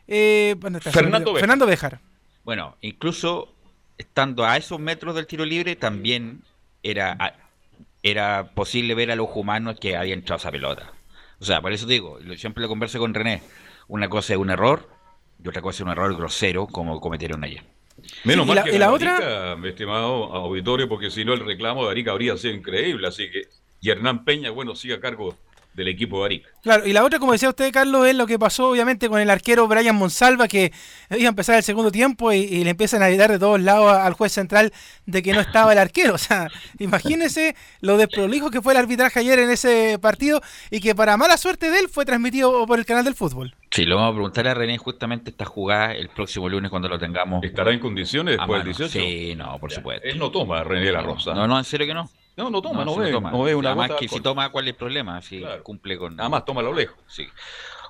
[0.08, 1.40] eh, bueno, está- Fernando Bejar.
[1.40, 2.00] Fernando Bejar.
[2.44, 3.51] Bueno, incluso
[3.98, 6.42] estando a esos metros del tiro libre, también
[6.82, 7.36] era,
[8.02, 10.92] era posible ver a los humanos que habían entrado esa pelota.
[11.40, 13.42] O sea, por eso digo, siempre lo converso con René,
[13.88, 14.88] una cosa es un error
[15.42, 17.62] y otra cosa es un error grosero como cometieron ayer.
[18.24, 21.32] Menos Sí, mal la- que la ganó otra- Arica, mi estimado auditorio, porque si no
[21.34, 23.06] el reclamo de Arica habría sido increíble.
[23.06, 23.42] Así que,
[23.80, 25.36] y Hernán Peña, bueno, sigue a cargo
[25.74, 26.48] del equipo de Arica.
[26.62, 29.30] Claro, y la otra, como decía usted, Carlos, es lo que pasó obviamente con el
[29.30, 30.72] arquero Brian Monsalva, que
[31.10, 34.12] iba a empezar el segundo tiempo y, le empiezan a gritar de todos lados al
[34.12, 34.72] juez central
[35.06, 36.12] de que no estaba el arquero.
[36.22, 40.94] O sea, imagínense lo desprolijo que fue el arbitraje ayer en ese partido y que
[40.94, 43.56] para mala suerte de él fue transmitido por el canal del fútbol.
[43.72, 46.98] Sí, lo vamos a preguntar a René justamente esta jugada el próximo lunes cuando lo
[46.98, 47.42] tengamos.
[47.42, 48.88] ¿Estará en condiciones después del mano.
[48.88, 48.90] 18?
[48.90, 50.06] Sí, no, por supuesto.
[50.06, 51.32] Él no toma René La Rosa.
[51.32, 52.10] No, no, en serio que no.
[52.36, 53.30] No, no toma, no, sí ve, toma.
[53.30, 55.22] no ve una Además gota que si toma, ¿cuál es el problema?
[55.22, 56.16] Si cumple con...
[56.16, 56.98] Nada más toma a lo lejos.
[57.06, 57.26] Sí.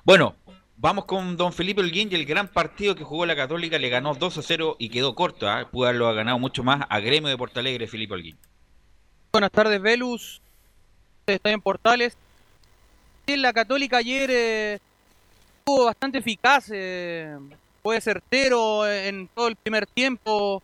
[0.05, 0.37] Bueno,
[0.77, 4.13] vamos con don Felipe Holguín y el gran partido que jugó la Católica le ganó
[4.13, 5.49] 2 a 0 y quedó corto.
[5.49, 5.67] ¿ah?
[5.69, 8.37] Pudo haberlo ganado mucho más a Gremio de Porto Alegre, Felipe Holguín.
[9.33, 10.41] Buenas tardes, Velus.
[11.27, 12.17] Está en Portales.
[13.27, 14.79] Sí, la Católica ayer eh,
[15.63, 16.69] estuvo bastante eficaz.
[16.73, 17.37] eh,
[17.81, 20.61] fue certero en todo el primer tiempo.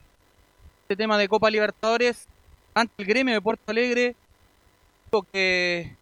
[0.83, 2.27] Este tema de Copa Libertadores
[2.73, 4.15] ante el gremio de Porto Alegre.
[5.31, 5.95] Que,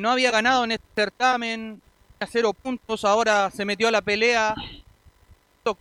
[0.00, 1.82] no había ganado en este certamen.
[2.20, 3.04] A cero puntos.
[3.04, 4.54] Ahora se metió a la pelea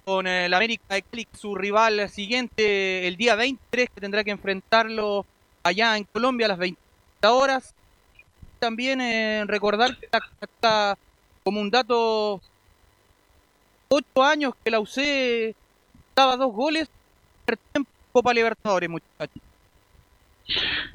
[0.03, 5.25] con el América de Cali, su rival siguiente, el día 23, que tendrá que enfrentarlo
[5.63, 6.79] allá en Colombia a las 20
[7.23, 7.73] horas.
[8.59, 10.97] También eh, recordar que hasta
[11.47, 12.41] como un dato,
[13.87, 15.55] ocho años que la UC
[16.13, 16.89] daba dos goles
[17.73, 19.41] en Copa Libertadores, muchachos.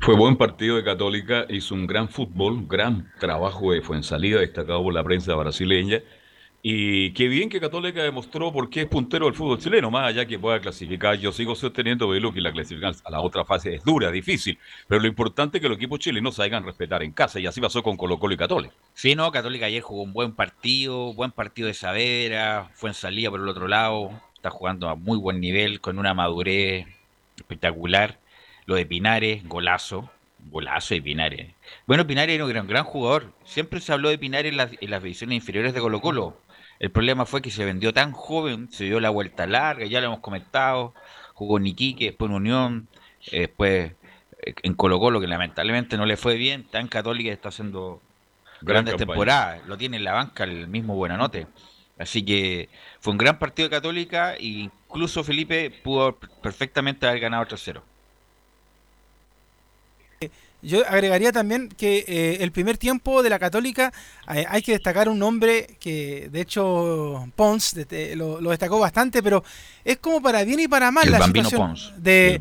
[0.03, 4.93] Fue buen partido de Católica, hizo un gran fútbol, gran trabajo de Fuensalida, destacado por
[4.93, 6.03] la prensa brasileña.
[6.65, 10.27] Y qué bien que Católica demostró por qué es puntero del fútbol chileno, más allá
[10.27, 11.17] que pueda clasificar.
[11.17, 14.57] Yo sigo sosteniendo, Belu, que la clasificación a la otra fase es dura, difícil.
[14.87, 17.61] Pero lo importante es que los equipos chilenos se hagan respetar en casa, y así
[17.61, 18.73] pasó con Colo Colo y Católica.
[18.95, 23.29] Sí, no, Católica ayer jugó un buen partido, buen partido de Saavedra, fue en salida
[23.31, 26.87] por el otro lado, está jugando a muy buen nivel, con una madurez
[27.39, 28.21] espectacular.
[28.67, 30.13] Lo de Pinares, golazo,
[30.51, 31.53] golazo de Pinares.
[31.87, 34.91] Bueno, Pinares era un gran, gran jugador, siempre se habló de Pinares en las, en
[34.91, 36.37] las divisiones inferiores de Colo Colo.
[36.83, 40.09] El problema fue que se vendió tan joven, se dio la vuelta larga, ya lo
[40.09, 40.93] hemos comentado,
[41.33, 42.89] jugó en Iquique, después en Unión,
[43.31, 43.93] eh, después
[44.41, 48.03] eh, en Colo Colo, que lamentablemente no le fue bien, tan católica está haciendo
[48.63, 49.07] Gran grandes campaña.
[49.07, 51.47] temporadas, lo tiene en la banca el mismo Buenanote.
[52.01, 52.69] Así que
[52.99, 57.81] fue un gran partido de Católica e incluso Felipe pudo perfectamente haber ganado 3-0.
[60.65, 63.93] Yo agregaría también que eh, el primer tiempo de la Católica
[64.33, 68.79] eh, hay que destacar un nombre que de hecho Pons de- de- lo, lo destacó
[68.79, 69.43] bastante, pero
[69.85, 71.93] es como para bien y para mal El la Bambino situación Pons.
[71.97, 72.39] de El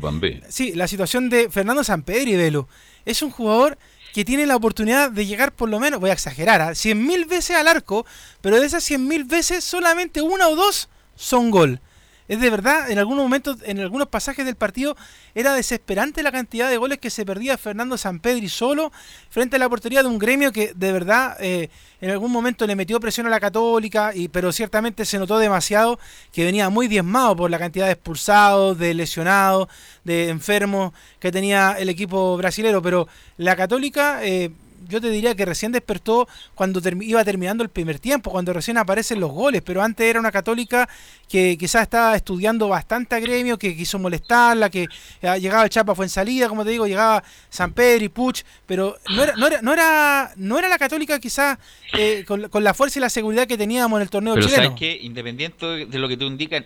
[0.48, 2.68] sí la situación de Fernando Sampedri Velo.
[3.04, 3.76] Es un jugador
[4.14, 7.56] que tiene la oportunidad de llegar por lo menos, voy a exagerar, a 100.000 veces
[7.56, 8.06] al arco,
[8.40, 11.80] pero de esas 100.000 veces solamente una o dos son gol.
[12.28, 14.96] Es de verdad, en algunos momentos, en algunos pasajes del partido,
[15.34, 18.92] era desesperante la cantidad de goles que se perdía Fernando Sampedri solo
[19.30, 21.68] frente a la portería de un gremio que de verdad eh,
[22.00, 25.98] en algún momento le metió presión a la Católica, y, pero ciertamente se notó demasiado
[26.32, 29.68] que venía muy diezmado por la cantidad de expulsados, de lesionados,
[30.04, 32.82] de enfermos que tenía el equipo brasilero.
[32.82, 34.50] Pero la Católica eh,
[34.88, 39.20] yo te diría que recién despertó cuando iba terminando el primer tiempo, cuando recién aparecen
[39.20, 40.88] los goles, pero antes era una católica
[41.28, 44.88] que quizás estaba estudiando bastante a gremio, que quiso molestarla, que
[45.22, 48.42] eh, llegaba el Chapa fue en salida, como te digo, llegaba San Pedro y Puch,
[48.66, 51.58] pero no era, no era, no era, no era la católica quizás
[51.98, 54.64] eh, con, la fuerza y la seguridad que teníamos en el torneo pero chileno.
[54.64, 56.64] ¿sabes que Independiente de lo que tú indicas,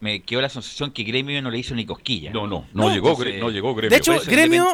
[0.00, 2.30] me quedó la sensación que Gremio no le hizo ni cosquilla.
[2.30, 3.90] No, no, no, llegó, no llegó Gremio.
[3.90, 4.68] De hecho, Gremio...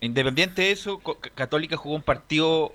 [0.00, 1.00] Independiente de eso,
[1.34, 2.72] Católica jugó un partido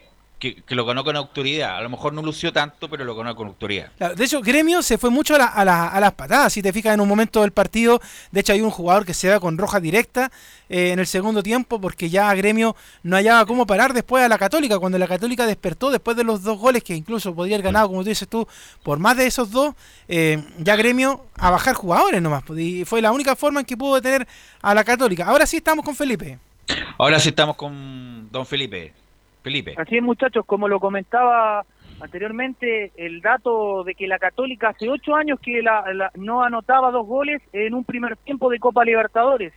[0.52, 1.78] que, lo ganó con autoridad.
[1.78, 3.92] A lo mejor no lució tanto, pero lo ganó con autoridad.
[3.94, 6.52] de hecho, Gremio se fue mucho a, a, las patadas.
[6.52, 8.02] Si te fijas en un momento del partido,
[8.32, 10.32] de hecho hay un jugador que se va con roja directa
[10.70, 14.38] eh, en el segundo tiempo porque ya Gremio no hallaba cómo parar después a la
[14.38, 14.80] Católica.
[14.80, 18.04] Cuando la Católica despertó después de los dos goles que incluso podría haber ganado, como
[18.04, 18.48] tú dices tú,
[18.84, 19.74] por más de esos dos,
[20.08, 22.44] eh, ya Gremio a bajar jugadores nomás.
[22.44, 24.28] Pues, y fue la única forma en que pudo detener
[24.62, 25.26] a la Católica.
[25.26, 26.38] Ahora sí estamos con Felipe.
[26.98, 28.94] Ahora sí estamos con don Felipe.
[29.78, 31.66] Así es, muchachos, como lo comentaba
[32.00, 37.06] anteriormente, el dato de que la Católica hace ocho años que la, no anotaba dos
[37.06, 39.54] goles en un primer tiempo de Copa Libertadores.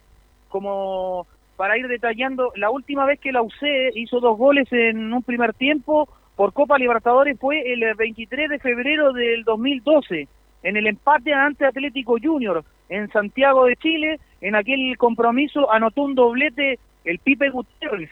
[0.48, 5.22] Como para ir detallando, la última vez que la UC hizo dos goles en un
[5.22, 10.28] primer tiempo por Copa Libertadores fue el 23 de febrero del 2012,
[10.62, 14.20] en el empate ante Atlético Junior en Santiago de Chile.
[14.40, 18.10] En aquel compromiso anotó un doblete el Pipe Gutiérrez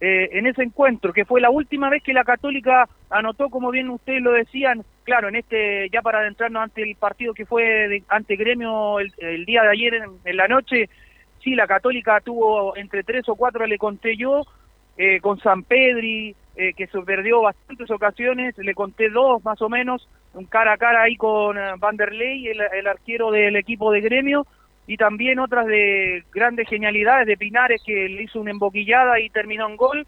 [0.00, 3.90] eh, en ese encuentro, que fue la última vez que la Católica anotó, como bien
[3.90, 8.36] ustedes lo decían, claro, en este, ya para adentrarnos ante el partido que fue ante
[8.36, 10.88] Gremio el, día de ayer en, la noche,
[11.42, 14.42] sí, la Católica tuvo entre tres o cuatro, le conté yo,
[14.96, 19.68] eh, con San Pedri, eh, que se perdió bastantes ocasiones, le conté dos más o
[19.68, 24.46] menos, un cara a cara ahí con Vanderlei, el, el arquero del equipo de Gremio,
[24.88, 29.68] y también otras de grandes genialidades de Pinares que le hizo una emboquillada y terminó
[29.68, 30.06] en gol.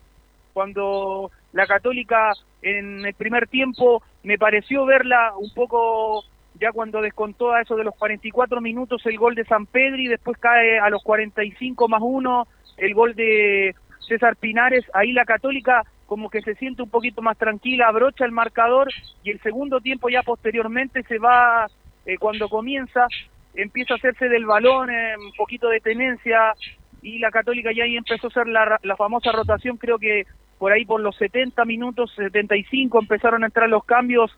[0.55, 6.25] Cuando la Católica en el primer tiempo me pareció verla un poco
[6.59, 10.09] ya cuando descontó a eso de los 44 minutos el gol de San Pedro y
[10.09, 13.75] después cae a los 45 más uno el gol de
[14.09, 18.33] César Pinares, ahí la Católica como que se siente un poquito más tranquila, abrocha el
[18.33, 18.89] marcador
[19.23, 21.67] y el segundo tiempo ya posteriormente se va,
[22.05, 23.07] eh, cuando comienza,
[23.55, 26.55] empieza a hacerse del balón, eh, un poquito de tenencia,
[27.03, 30.27] y la Católica ya ahí empezó a hacer la, la famosa rotación, creo que
[30.59, 34.31] por ahí por los 70 minutos, 75 empezaron a entrar los cambios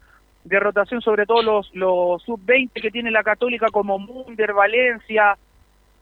[0.44, 5.36] de rotación, sobre todo los, los sub-20 que tiene la Católica como Munder, Valencia,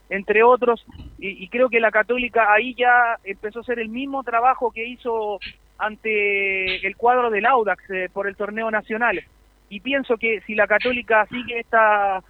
[0.09, 0.85] entre otros,
[1.19, 5.39] y, creo que la Católica ahí ya empezó a hacer el mismo trabajo que hizo
[5.79, 9.21] ante el cuadro del Audax eh, por el torneo nacional.
[9.69, 12.23] Y pienso que si la Católica sigue esta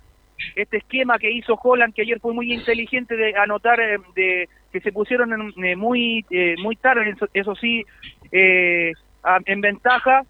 [0.55, 4.81] este esquema que hizo Holland, que ayer fue muy inteligente de anotar, eh, de que
[4.81, 7.85] se pusieron en, eh, muy eh, muy tarde, eso, sí,
[8.33, 10.22] en ventaja,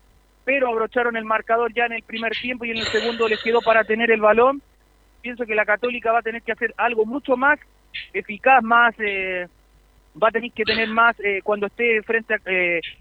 [0.44, 3.60] pero abrocharon el marcador ya en el primer tiempo y en el segundo les quedó
[3.60, 4.62] para tener el balón.
[5.20, 7.58] Pienso que la Católica va a tener que hacer algo mucho más
[8.14, 8.94] eficaz, más
[10.20, 12.36] va a tener que tener más cuando esté frente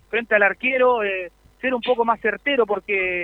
[0.10, 1.00] frente al arquero
[1.62, 3.24] ser un poco más certero porque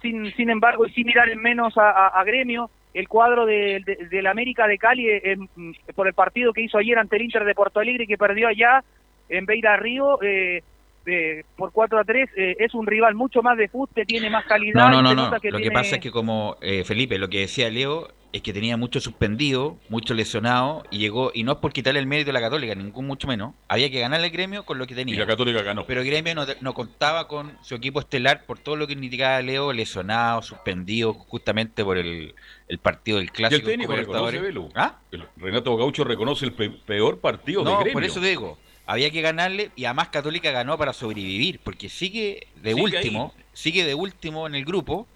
[0.00, 3.82] sin, sin embargo, y sin mirar en menos a, Gremio, el cuadro de,
[4.22, 7.44] la América de Cali eh, mm, por el partido que hizo ayer ante el Inter
[7.44, 8.82] de Porto Alegre que perdió allá
[9.28, 10.62] en Beira Río eh,
[11.04, 14.90] eh, por 4 a 3 es un rival mucho más de fútbol, tiene más calidad.
[14.90, 18.42] No, no, no, lo que pasa es que como Felipe, lo que decía Leo, es
[18.42, 22.30] que tenía mucho suspendido, mucho lesionado y llegó, y no es por quitarle el mérito
[22.30, 25.14] a la Católica, ningún mucho menos, había que ganarle el gremio con lo que tenía.
[25.14, 25.86] Y la Católica ganó.
[25.86, 29.72] Pero el gremio no, contaba con su equipo estelar por todo lo que indicaba Leo,
[29.72, 32.34] lesionado, suspendido justamente por el,
[32.82, 33.68] partido del clásico.
[33.68, 34.40] ¿Y el técnico reconoce,
[34.74, 34.98] ¿Ah?
[35.36, 37.92] Renato Gaucho reconoce el peor partido de gremio.
[37.92, 42.74] por eso digo, había que ganarle y además Católica ganó para sobrevivir, porque sigue de
[42.74, 45.06] último, sigue de último en el grupo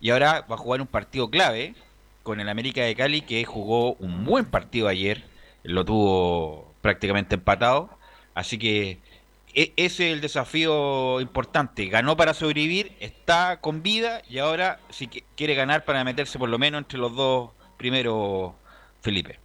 [0.00, 1.74] y ahora va a jugar un partido clave
[2.26, 5.22] con el América de Cali que jugó un buen partido ayer,
[5.62, 7.88] lo tuvo prácticamente empatado,
[8.34, 8.98] así que
[9.54, 15.06] e, ese es el desafío importante, ganó para sobrevivir, está con vida y ahora si
[15.06, 18.54] quiere ganar para meterse por lo menos entre los dos primeros,
[19.02, 19.38] Felipe.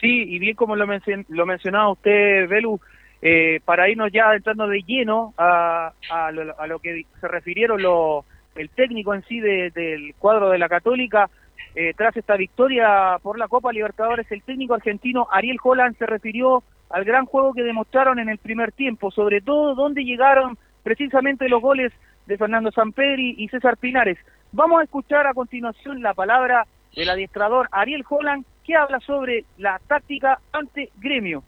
[0.00, 2.80] Sí, y bien como lo, lo mencionaba usted, Belu,
[3.22, 5.92] eh, para irnos ya entrando de lleno a,
[6.32, 10.58] lo, a lo que se refirieron los el técnico en sí de- del cuadro de
[10.58, 11.28] la Católica,
[11.74, 16.62] eh, tras esta victoria por la Copa Libertadores, el técnico argentino Ariel Holland se refirió
[16.90, 21.60] al gran juego que demostraron en el primer tiempo, sobre todo donde llegaron precisamente los
[21.60, 21.92] goles
[22.26, 24.18] de Fernando Samperi y César Pinares.
[24.52, 29.80] Vamos a escuchar a continuación la palabra del adiestrador Ariel Holland, que habla sobre la
[29.88, 31.42] táctica ante Gremio.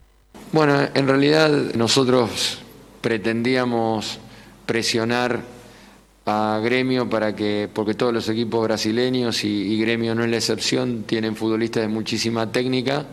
[0.51, 2.63] Bueno, en realidad nosotros
[3.01, 4.19] pretendíamos
[4.65, 5.39] presionar
[6.27, 11.03] a Gremio para que, porque todos los equipos brasileños y, Gremio no es la excepción,
[11.03, 13.05] tienen futbolistas de muchísima técnica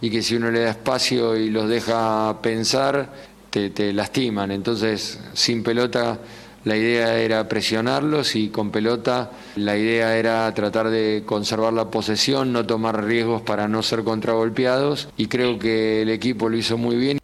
[0.00, 3.10] y que si uno le da espacio y los deja pensar,
[3.50, 4.50] te lastiman.
[4.50, 6.18] Entonces, sin pelota
[6.64, 12.52] la idea era presionarlos y con pelota la idea era tratar de conservar la posesión,
[12.52, 16.96] no tomar riesgos para no ser contragolpeados y creo que el equipo lo hizo muy
[16.96, 17.17] bien.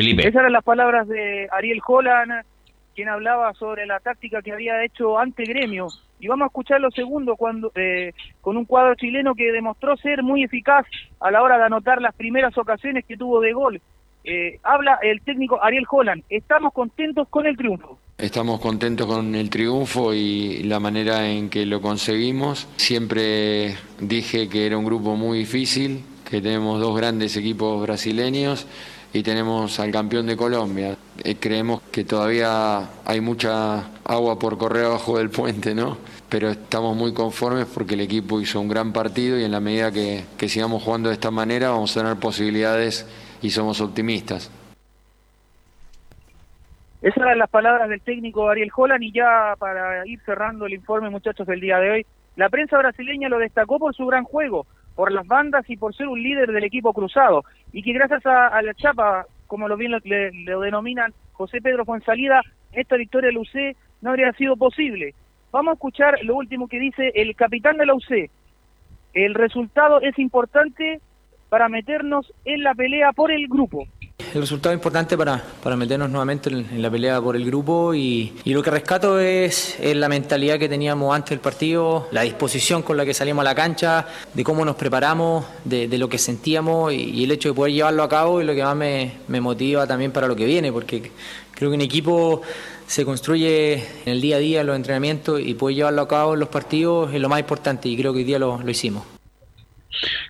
[0.00, 0.22] Felipe.
[0.22, 2.32] Esas eran las palabras de Ariel Holland,
[2.94, 5.88] quien hablaba sobre la táctica que había hecho ante Gremio.
[6.18, 10.22] Y vamos a escuchar lo segundo cuando, eh, con un cuadro chileno que demostró ser
[10.22, 10.86] muy eficaz
[11.20, 13.80] a la hora de anotar las primeras ocasiones que tuvo de gol.
[14.24, 16.22] Eh, habla el técnico Ariel Holland.
[16.30, 17.98] Estamos contentos con el triunfo.
[18.16, 22.68] Estamos contentos con el triunfo y la manera en que lo conseguimos.
[22.76, 28.66] Siempre dije que era un grupo muy difícil, que tenemos dos grandes equipos brasileños
[29.12, 30.96] y tenemos al campeón de Colombia.
[31.24, 35.98] Eh, creemos que todavía hay mucha agua por correr abajo del puente, ¿no?
[36.28, 39.90] Pero estamos muy conformes porque el equipo hizo un gran partido y en la medida
[39.90, 43.06] que, que sigamos jugando de esta manera vamos a tener posibilidades
[43.42, 44.50] y somos optimistas.
[47.02, 51.08] Esas eran las palabras del técnico Ariel Holland y ya para ir cerrando el informe,
[51.08, 54.66] muchachos, del día de hoy, la prensa brasileña lo destacó por su gran juego,
[55.00, 58.48] por las bandas y por ser un líder del equipo cruzado y que gracias a,
[58.48, 63.28] a la chapa, como lo bien lo, le- lo denominan José Pedro Fuensalida, esta victoria
[63.28, 65.14] de la UC no habría sido posible.
[65.52, 68.30] Vamos a escuchar lo último que dice el capitán de la UC.
[69.14, 71.00] El resultado es importante
[71.48, 73.86] para meternos en la pelea por el grupo.
[74.34, 78.34] El resultado es importante para, para meternos nuevamente en, la pelea por el grupo y,
[78.44, 82.96] y lo que rescato es, la mentalidad que teníamos antes del partido, la disposición con
[82.96, 86.96] la que salimos a la cancha, de cómo nos preparamos, de, lo que sentíamos y,
[86.96, 90.12] y el hecho de poder llevarlo a cabo es lo que más me, motiva también
[90.12, 91.10] para lo que viene, porque
[91.52, 92.42] creo que un equipo
[92.86, 96.34] se construye en el día a día, en los entrenamientos y poder llevarlo a cabo
[96.34, 99.19] en los partidos es lo más importante y creo que hoy día lo hicimos.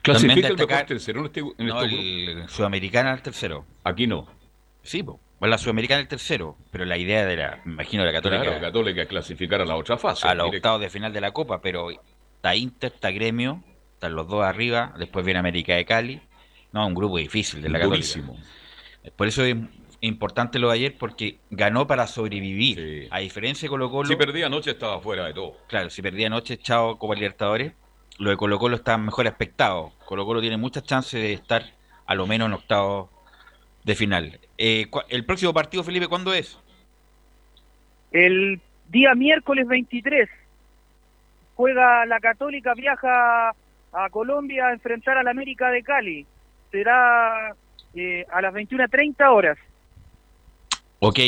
[0.02, 3.66] Clasifica el mejor tercero en este, en No, estos el sudamericana el tercero.
[3.84, 4.26] Aquí no.
[4.82, 5.20] Sí, po.
[5.38, 8.42] Bueno, la sudamericana el tercero, pero la idea de la, me imagino, de la Católica.
[8.42, 10.26] Claro, Católica clasificar a la otra fase.
[10.26, 13.62] a los octavos de final de la Copa, pero está Inter, está Gremio,
[13.94, 16.20] están los dos arriba, después viene América de Cali.
[16.72, 18.06] No, un grupo difícil de la Católica.
[18.06, 18.38] Durísimo.
[19.16, 19.56] Por eso es
[20.02, 23.08] importante lo de ayer, porque ganó para sobrevivir.
[23.10, 24.08] A diferencia de Colo Colo.
[24.08, 25.56] Si perdía anoche estaba fuera de todo.
[25.68, 27.72] Claro, si perdía anoche, chao Copa Libertadores.
[28.20, 29.92] Lo de Colo Colo está mejor aspectado.
[30.04, 31.64] Colo Colo tiene muchas chances de estar
[32.04, 33.09] a lo menos en octavos
[33.83, 34.38] de final.
[34.59, 36.59] Eh, ¿El próximo partido, Felipe, cuándo es?
[38.12, 40.28] El día miércoles 23
[41.54, 43.54] juega la Católica, viaja
[43.90, 46.26] a Colombia a enfrentar al América de Cali.
[46.70, 47.56] Será
[47.94, 49.56] eh, a las 21.30 horas.
[50.98, 51.18] Ok,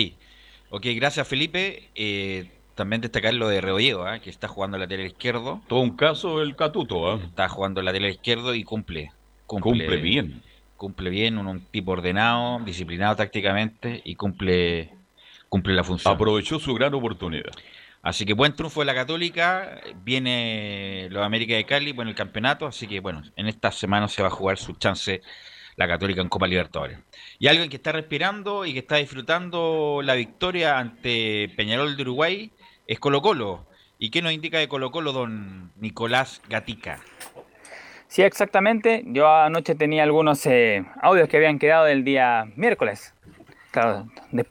[0.69, 1.89] ok, gracias Felipe.
[1.95, 4.19] Eh, también destacar lo de Rebolledo, ¿ah?
[4.19, 5.61] que está jugando el lateral izquierdo.
[5.69, 7.21] Todo un caso el Catuto, ¿ah?
[7.23, 9.13] Está jugando el lateral izquierdo y cumple.
[9.47, 10.43] Cumple bien.
[10.77, 14.91] Cumple bien, un, un tipo ordenado, disciplinado tácticamente y cumple,
[15.49, 16.15] cumple la función.
[16.15, 17.53] Aprovechó su gran oportunidad.
[18.03, 19.81] Así que buen triunfo de la Católica.
[20.03, 22.67] Viene los América de Cali bueno el campeonato.
[22.67, 25.23] Así que bueno, en esta semana se va a jugar su chance
[25.77, 26.99] la Católica en Copa Libertadores.
[27.39, 32.53] Y alguien que está respirando y que está disfrutando la victoria ante Peñarol de Uruguay
[32.87, 33.67] es Colo Colo.
[33.99, 36.99] ¿Y qué nos indica de Colo Colo don Nicolás Gatica?
[38.09, 39.05] Sí, exactamente.
[39.07, 43.15] Yo anoche tenía algunos eh, audios que habían quedado del día miércoles.
[43.71, 44.07] Claro,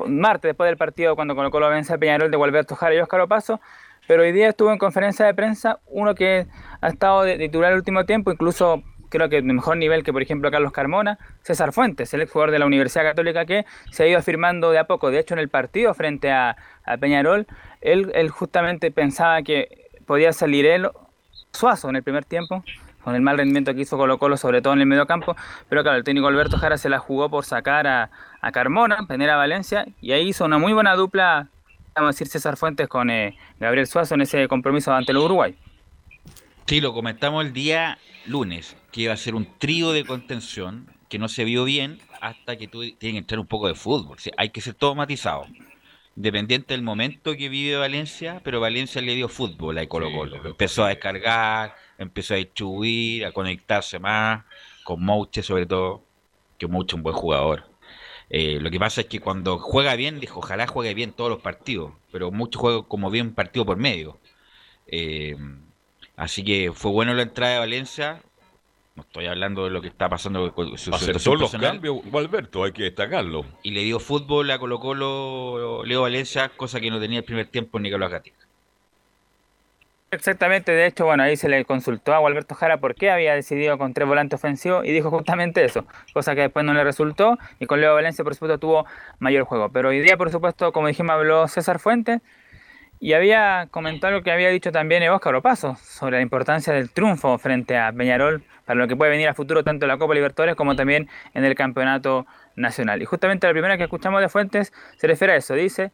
[0.07, 3.21] martes, después del partido, cuando Colo Colo vence a Peñarol de Gualberto Jara y Óscar
[3.21, 3.61] Opaso.
[4.07, 6.47] Pero hoy día estuvo en conferencia de prensa uno que
[6.81, 10.23] ha estado de titular el último tiempo, incluso creo que de mejor nivel que, por
[10.23, 14.17] ejemplo, Carlos Carmona, César Fuentes, el exjugador de la Universidad Católica que se ha ido
[14.17, 15.11] afirmando de a poco.
[15.11, 16.55] De hecho, en el partido frente a
[16.99, 17.45] Peñarol,
[17.81, 20.89] él, él justamente pensaba que podía salir él
[21.53, 22.63] Suazo en el primer tiempo,
[23.03, 25.35] con el mal rendimiento que hizo Colo Colo, sobre todo en el medio campo,
[25.67, 28.09] pero claro, el técnico Alberto Jara se la jugó por sacar a,
[28.39, 31.47] a Carmona, tener a Valencia, y ahí hizo una muy buena dupla,
[31.95, 35.55] vamos a decir, César Fuentes con eh, Gabriel Suazo en ese compromiso ante el Uruguay.
[36.67, 41.19] Sí, lo comentamos el día lunes, que iba a ser un trío de contención, que
[41.19, 44.17] no se vio bien, hasta que tú tienes que entrar un poco de fútbol.
[44.17, 45.47] O hay que ser todo matizado.
[46.15, 50.45] Independiente del momento que vive Valencia, pero Valencia le dio fútbol a Colo Colo.
[50.45, 54.43] empezó a descargar, empezó a distribuir, a conectarse más,
[54.83, 56.03] con Mouche sobre todo,
[56.57, 57.71] que Mouche es un buen jugador.
[58.33, 61.41] Eh, lo que pasa es que cuando juega bien, dijo, ojalá juegue bien todos los
[61.41, 64.19] partidos, pero mucho juego como bien partido por medio.
[64.87, 65.35] Eh,
[66.15, 68.21] así que fue bueno la entrada de Valencia,
[68.95, 72.83] no estoy hablando de lo que está pasando con su los cambios, Alberto, hay que
[72.83, 73.45] destacarlo.
[73.63, 77.47] Y le dio fútbol a Colo Colo Leo Valencia, cosa que no tenía el primer
[77.47, 78.37] tiempo Nicolás Gatica.
[80.13, 83.77] Exactamente, de hecho, bueno, ahí se le consultó a Alberto Jara por qué había decidido
[83.77, 87.65] con tres volantes ofensivos y dijo justamente eso, cosa que después no le resultó y
[87.65, 88.85] con Leo Valencia por supuesto tuvo
[89.19, 89.69] mayor juego.
[89.69, 92.19] Pero hoy día, por supuesto, como dijimos, habló César Fuentes
[93.03, 97.39] y había comentado lo que había dicho también Óscar Opaso sobre la importancia del triunfo
[97.39, 100.55] frente a Peñarol para lo que puede venir a futuro tanto en la Copa Libertadores
[100.55, 103.01] como también en el Campeonato Nacional.
[103.01, 105.91] Y justamente la primera que escuchamos de Fuentes se refiere a eso, dice,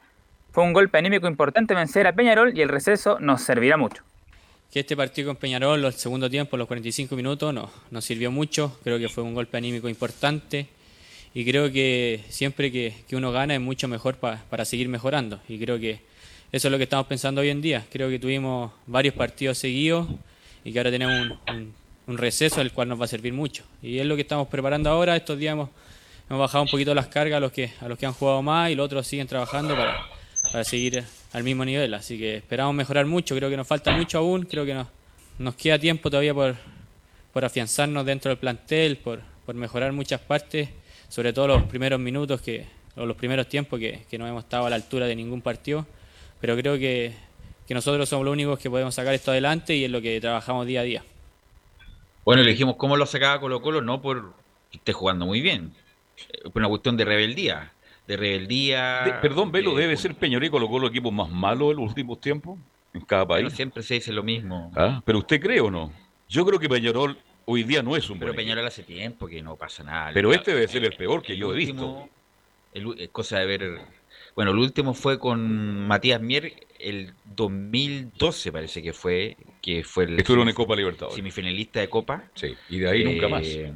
[0.52, 4.04] fue un golpe anímico importante vencer a Peñarol y el receso nos servirá mucho.
[4.74, 8.78] Que este partido con Peñarol, el segundo tiempo, los 45 minutos, no, nos sirvió mucho,
[8.84, 10.68] creo que fue un golpe anímico importante
[11.34, 15.80] y creo que siempre que, uno gana es mucho mejor para seguir mejorando y creo
[15.80, 16.02] que
[16.50, 17.86] eso es lo que estamos pensando hoy en día.
[17.92, 20.08] Creo que tuvimos varios partidos seguidos
[20.64, 21.38] y que ahora tenemos
[22.08, 23.66] un, receso el cual nos va a servir mucho.
[23.82, 25.18] Y es lo que estamos preparando ahora.
[25.18, 25.70] Estos días hemos,
[26.30, 28.76] bajado un poquito las cargas a los que, a los que han jugado más y
[28.76, 29.98] los otros siguen trabajando para,
[30.54, 31.94] para seguir al mismo nivel.
[31.94, 33.36] Así que esperamos mejorar mucho.
[33.36, 34.44] Creo que nos falta mucho aún.
[34.44, 34.88] Creo que nos,
[35.40, 36.56] nos queda tiempo todavía por,
[37.34, 40.70] por afianzarnos dentro del plantel, por, por mejorar muchas partes,
[41.10, 44.66] sobre todo los primeros minutos que, o los primeros tiempos que, que no hemos estado
[44.66, 45.86] a la altura de ningún partido
[46.40, 47.14] pero creo que,
[47.70, 50.82] nosotros somos los únicos que podemos sacar esto adelante y es lo que trabajamos día
[50.82, 51.04] a día.
[52.24, 54.34] Bueno, elegimos cómo lo sacaba Colo Colo, no por
[54.72, 55.74] que esté jugando muy bien,
[56.44, 57.72] por una cuestión de rebeldía.
[58.06, 59.20] De rebeldía.
[59.22, 62.58] perdón, Velo, ¿debe ser Peñarol y Colo Colo equipos más malos en los últimos tiempos?
[62.94, 63.52] En cada país.
[63.54, 64.72] siempre se dice lo mismo.
[64.76, 65.92] Ah, pero usted cree o no?
[66.30, 69.56] Yo creo que Peñarol hoy día no es un Pero Peñarol hace tiempo que no
[69.56, 70.12] pasa nada.
[70.14, 72.10] Pero este debe ser el peor que yo he visto.
[72.74, 73.82] es cosa de ver
[74.38, 80.20] bueno, el último fue con Matías Mier el 2012 parece que fue, que fue el
[80.20, 81.16] Estuvieron en Copa Libertadores.
[81.16, 82.26] Semifinalista de Copa.
[82.36, 83.48] Sí, y de ahí nunca más.
[83.48, 83.74] Eh,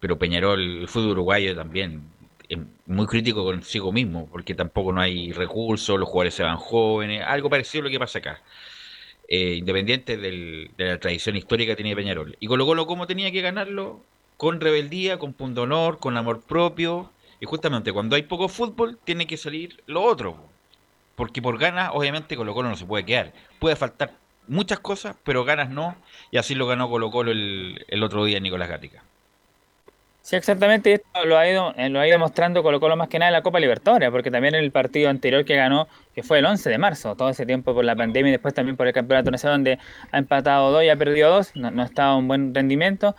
[0.00, 2.02] pero Peñarol, el fútbol uruguayo también,
[2.48, 7.22] es muy crítico consigo mismo, porque tampoco no hay recursos, los jugadores se van jóvenes,
[7.24, 8.42] algo parecido a lo que pasa acá.
[9.28, 12.36] Eh, independiente de la tradición histórica que tenía Peñarol.
[12.40, 14.00] Y Colo Colo, ¿cómo tenía que ganarlo?
[14.36, 19.26] Con rebeldía, con punto honor, con amor propio, y justamente cuando hay poco fútbol, tiene
[19.26, 20.36] que salir lo otro.
[21.16, 23.32] Porque por ganas, obviamente, Colo Colo no se puede quedar.
[23.58, 24.12] Puede faltar
[24.46, 25.96] muchas cosas, pero ganas no.
[26.30, 29.02] Y así lo ganó Colo Colo el, el otro día Nicolás Gatica.
[30.22, 33.18] Sí, exactamente, esto lo ha ido, eh, lo ha ido mostrando Colo Colo más que
[33.18, 36.38] nada en la Copa Libertadores, porque también en el partido anterior que ganó, que fue
[36.38, 38.92] el 11 de marzo, todo ese tiempo por la pandemia y después también por el
[38.92, 39.78] Campeonato Nacional, donde
[40.12, 43.16] ha empatado dos y ha perdido dos, no, no ha estado un buen rendimiento.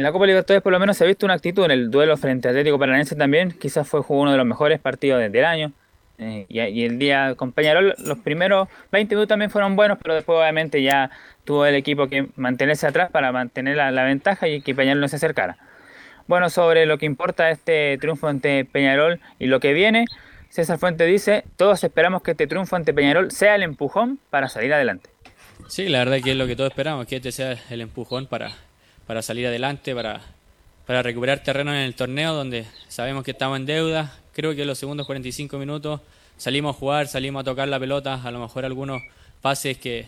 [0.00, 2.16] En la Copa Libertadores por lo menos se ha visto una actitud en el duelo
[2.16, 5.72] frente a Atlético Paranaense también, quizás fue uno de los mejores partidos del año.
[6.16, 10.38] Eh, y, el día con Peñarol, los primeros 20 minutos también fueron buenos, pero después
[10.38, 11.10] obviamente ya
[11.44, 15.16] tuvo el equipo que mantenerse atrás para mantener la, ventaja y que Peñarol no se
[15.16, 15.58] acercara.
[16.26, 20.06] Bueno, sobre lo que importa este triunfo ante Peñarol y lo que viene,
[20.48, 24.72] César Fuente dice, todos esperamos que este triunfo ante Peñarol sea el empujón para salir
[24.72, 25.10] adelante.
[25.68, 28.52] Sí, la verdad que es lo que todos esperamos, que este sea el empujón para,
[29.10, 30.20] para salir adelante, para,
[30.86, 34.16] para recuperar terreno en el torneo donde sabemos que estamos en deuda.
[34.32, 36.00] Creo que en los segundos 45 minutos
[36.36, 39.02] salimos a jugar, salimos a tocar la pelota, a lo mejor algunos
[39.42, 40.06] pases que,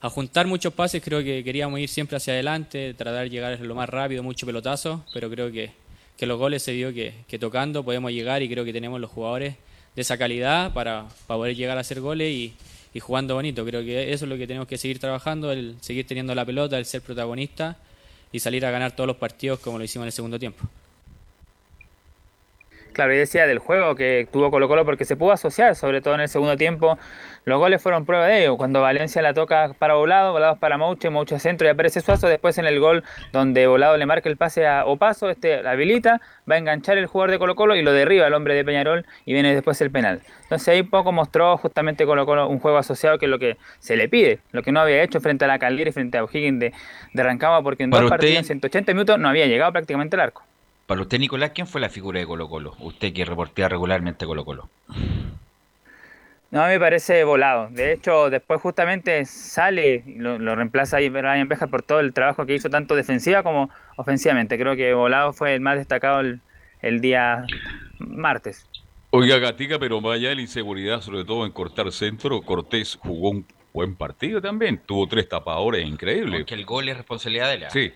[0.00, 3.74] a juntar muchos pases, creo que queríamos ir siempre hacia adelante, tratar de llegar lo
[3.74, 5.72] más rápido, mucho pelotazo, pero creo que,
[6.16, 9.56] que los goles se que, que, tocando podemos llegar y creo que tenemos los jugadores
[9.94, 12.54] de esa calidad para, para poder llegar a hacer goles y,
[12.94, 13.62] y, jugando bonito.
[13.66, 16.78] Creo que eso es lo que tenemos que seguir trabajando, el seguir teniendo la pelota,
[16.78, 17.76] el ser protagonista
[18.32, 20.64] y salir a ganar todos los partidos como lo hicimos en el segundo tiempo.
[22.98, 26.14] Claro, y decía del juego que tuvo Colo Colo porque se pudo asociar, sobre todo
[26.16, 26.98] en el segundo tiempo.
[27.44, 28.56] Los goles fueron prueba de ello.
[28.56, 32.26] Cuando Valencia la toca para Volado, Volado para Mouche, Mouche centro y aparece Suazo.
[32.26, 36.20] Después en el gol donde Volado le marca el pase a Opaso, este habilita,
[36.50, 39.06] va a enganchar el jugador de Colo Colo y lo derriba el hombre de Peñarol
[39.24, 40.20] y viene después el penal.
[40.42, 43.96] Entonces ahí poco mostró justamente Colo Colo un juego asociado que es lo que se
[43.96, 46.58] le pide, lo que no había hecho frente a la Caldera y frente a O'Higgins
[46.58, 46.72] de,
[47.12, 50.47] de Rancagua porque en dos partidos en 180 minutos no había llegado prácticamente al arco.
[50.88, 52.74] Para usted, Nicolás, ¿quién fue la figura de Colo Colo?
[52.78, 54.70] Usted que reportea regularmente Colo Colo.
[56.50, 57.68] No, me parece volado.
[57.68, 62.46] De hecho, después justamente sale, lo, lo reemplaza ahí Brian Bejar por todo el trabajo
[62.46, 64.58] que hizo tanto defensiva como ofensivamente.
[64.58, 66.40] Creo que volado fue el más destacado el,
[66.80, 67.44] el día
[67.98, 68.66] martes.
[69.10, 72.40] Oiga, Gatica, pero vaya la inseguridad, sobre todo en cortar centro.
[72.40, 74.80] Cortés jugó un buen partido también.
[74.86, 76.46] Tuvo tres tapadores increíbles.
[76.46, 77.68] Que el gol es responsabilidad de la.
[77.70, 77.92] Sí.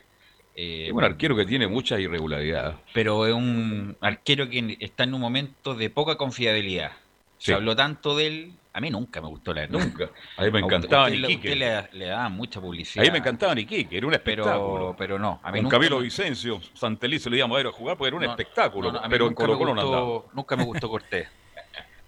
[0.55, 2.77] Eh, Es un arquero que tiene muchas irregularidades.
[2.93, 6.93] pero es un arquero que está en un momento de poca confiabilidad.
[7.39, 7.47] Sí.
[7.47, 8.53] Se habló tanto de él.
[8.75, 9.67] A mí nunca me gustó la.
[9.67, 10.09] Nunca.
[10.39, 11.49] A mí me encantaba usted, Iquique.
[11.53, 11.57] usted
[11.93, 13.03] le, le daba mucha publicidad.
[13.05, 14.75] A mí me encantaba Iquique, era un espectáculo.
[14.75, 17.67] Pero, pero no, a mí Con nunca Camilo me- Vicencio, Santelice lo íbamos a ver
[17.67, 18.93] a jugar porque era un No, espectáculo.
[18.93, 20.23] no, no, pero en Colo Colo no andaba.
[20.33, 21.29] Nunca me gustó Cortés.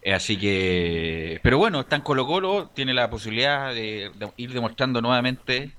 [0.06, 4.52] Eh, Así que, pero bueno, está en Colo Colo, tiene la posibilidad de, de ir
[4.52, 5.70] demostrando nuevamente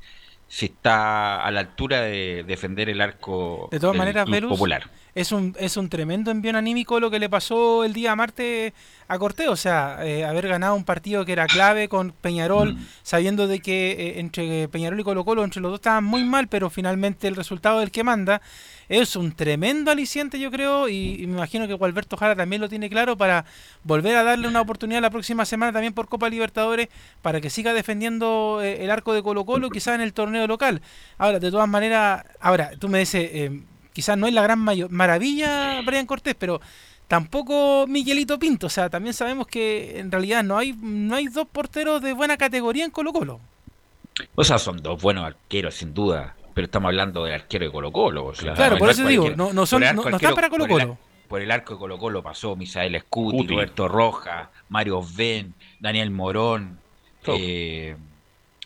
[0.47, 4.49] si está a la altura de defender el arco De todas del maneras, club Velus,
[4.51, 4.89] popular.
[5.16, 8.74] Es un, es un tremendo envío anímico lo que le pasó el día martes
[9.07, 9.47] a Cortés.
[9.47, 12.86] O sea, eh, haber ganado un partido que era clave con Peñarol, Mm.
[13.01, 16.47] sabiendo de que eh, entre Peñarol y Colo Colo, entre los dos estaban muy mal,
[16.49, 18.41] pero finalmente el resultado del que manda
[18.89, 22.68] es un tremendo aliciente, yo creo, y, y me imagino que Gualberto Jara también lo
[22.70, 23.45] tiene claro para
[23.84, 26.89] volver a darle una oportunidad la próxima semana también por Copa Libertadores
[27.22, 30.82] para que siga defendiendo eh, el arco de Colo Colo, quizás en el torneo local.
[31.18, 33.32] Ahora, de todas maneras, ahora, tú me dices,
[33.95, 36.61] quizás no es la gran maravilla Brian Cortés, pero
[37.07, 38.67] tampoco Miguelito Pinto.
[38.67, 42.35] O sea, también sabemos que en realidad no hay, no hay dos porteros de buena
[42.37, 43.39] categoría en Colo Colo.
[44.35, 46.35] O sea, son dos buenos arqueros, sin duda.
[46.53, 48.25] Pero estamos hablando del arquero de Colo Colo.
[48.25, 50.07] o sea, Claro, no por es eso digo, no- no son- por el no- no
[50.09, 50.91] arquero- están para por el Colo-Colo.
[50.93, 53.53] ar- Por el arco de Colo Colo pasó Misael Scuti, Scuti.
[53.55, 56.79] Roberto Roja, Mario Ben, Daniel Morón,
[57.27, 57.95] eh,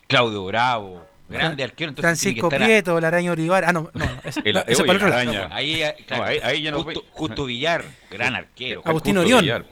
[0.07, 1.89] Claudio Bravo, grande arquero.
[1.89, 3.65] entonces tiene que Francisco estar a- Prieto, Laraño Olivar.
[3.65, 5.21] Ah, no, no, no, ese, El- no, ese oye, para el otro lado.
[5.31, 5.55] Araña.
[5.55, 8.81] Ahí, claro, No, ahí- ahí ya no Justo, Justo Villar, gran arquero.
[8.85, 9.41] Agustín Orión.
[9.41, 9.65] Villar.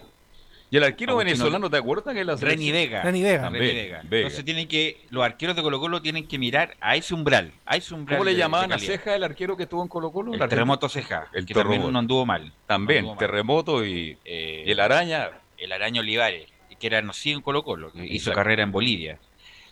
[0.70, 3.02] Y el arquero Agustín venezolano, ¿te acuerdas que la Reni Vega.
[3.02, 3.50] Reni Vega.
[3.50, 4.02] Reni Ve- Vega.
[4.04, 4.18] Vega.
[4.24, 7.78] Entonces tienen que, los arqueros de Colo Colo tienen que mirar a ese umbral, a
[7.78, 8.18] ese umbral.
[8.18, 8.78] ¿Cómo le de- de llamaban a.
[8.78, 10.34] Ceja el arquero que estuvo en Colo Colo?
[10.34, 11.92] El terremoto Ceja, El que también terremoto.
[11.94, 12.52] no anduvo mal.
[12.66, 13.20] También, No anduvo mal.
[13.32, 15.30] terremoto y, Eh, y el araña.
[15.58, 16.48] el Araño Olivares,
[16.78, 19.20] que era nacido en Colo Colo, que hizo carrera en Bolivia.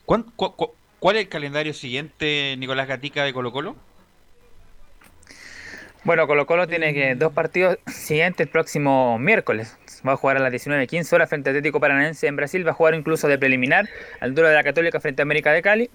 [0.05, 3.75] ¿Cuán- cu- cu- ¿Cuál es el calendario siguiente, Nicolás Gatica, de Colo Colo?
[6.03, 9.75] Bueno, Colo Colo tiene que dos partidos siguientes el próximo miércoles.
[10.07, 12.65] Va a jugar a las 19.15 horas frente a Atlético Paranaense en Brasil.
[12.65, 13.89] Va a jugar incluso de preliminar
[14.19, 15.89] al duro de la Católica frente a América de Cali.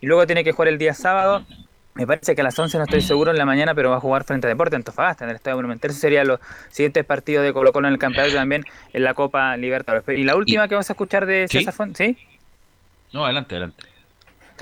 [0.00, 1.46] Y luego tiene que jugar el día sábado.
[1.94, 4.00] Me parece que a las 11 no estoy seguro en la mañana, pero va a
[4.00, 5.90] jugar frente a Deporte Antofagasta en el Estadio Monumental.
[5.90, 6.40] Esos serían los
[6.70, 10.18] siguientes partidos de Colo Colo en el campeonato también en la Copa Libertadores.
[10.18, 11.62] Y la última que vamos a escuchar de ¿Sí?
[11.62, 12.16] César ¿sí?
[13.12, 13.91] No, adelante, adelante.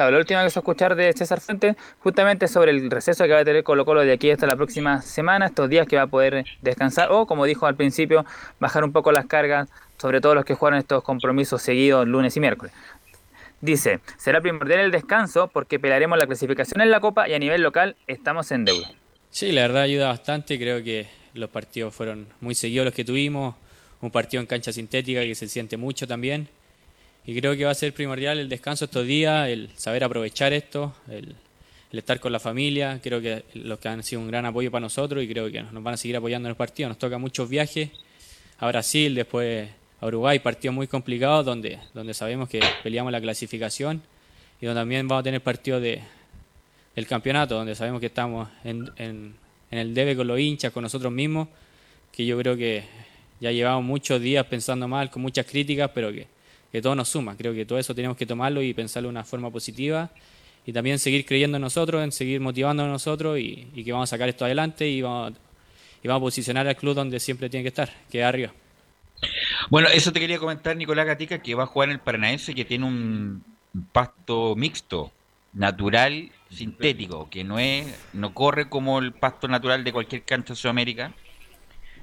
[0.09, 3.45] La última que a escuchar de César Fuentes, justamente sobre el receso que va a
[3.45, 6.47] tener Colo Colo de aquí hasta la próxima semana, estos días que va a poder
[6.63, 8.25] descansar, o como dijo al principio,
[8.59, 12.41] bajar un poco las cargas, sobre todo los que jugaron estos compromisos seguidos lunes y
[12.41, 12.73] miércoles.
[13.61, 17.61] Dice, será primordial el descanso porque pelearemos la clasificación en la Copa y a nivel
[17.61, 18.91] local estamos en deuda.
[19.29, 20.59] Sí, la verdad ayuda bastante.
[20.59, 23.55] Creo que los partidos fueron muy seguidos los que tuvimos.
[24.01, 26.49] Un partido en cancha sintética que se siente mucho también.
[27.27, 30.95] Y creo que va a ser primordial el descanso estos días, el saber aprovechar esto,
[31.09, 31.35] el,
[31.93, 33.01] el estar con la familia.
[33.03, 35.83] Creo que los que han sido un gran apoyo para nosotros y creo que nos
[35.83, 36.89] van a seguir apoyando en el partido.
[36.89, 37.91] Nos toca muchos viajes
[38.59, 39.69] a Brasil, después
[40.01, 44.03] a Uruguay, partidos muy complicados donde, donde sabemos que peleamos la clasificación
[44.61, 46.01] y donde también vamos a tener partidos de,
[46.95, 49.35] del campeonato, donde sabemos que estamos en, en,
[49.71, 51.49] en el debe con los hinchas, con nosotros mismos,
[52.13, 52.85] que yo creo que
[53.41, 56.27] ya llevamos muchos días pensando mal, con muchas críticas, pero que,
[56.73, 57.37] que todo nos suma.
[57.37, 60.11] Creo que todo eso tenemos que tomarlo y pensarlo de una forma positiva
[60.67, 64.09] y también seguir creyendo en nosotros, en seguir motivándonos a nosotros y, y que vamos
[64.09, 65.33] a sacar esto adelante y vamos,
[66.03, 68.53] y vamos a posicionar al club donde siempre tiene que estar, que es arriba.
[69.69, 72.65] Bueno, eso te quería comentar, Nicolás Gatica, que va a jugar en el Paranaense, que
[72.65, 73.45] tiene un
[73.93, 75.13] pasto mixto,
[75.53, 80.57] natural, sintético, que no es, no corre como el pasto natural de cualquier cancha en
[80.57, 81.13] Sudamérica.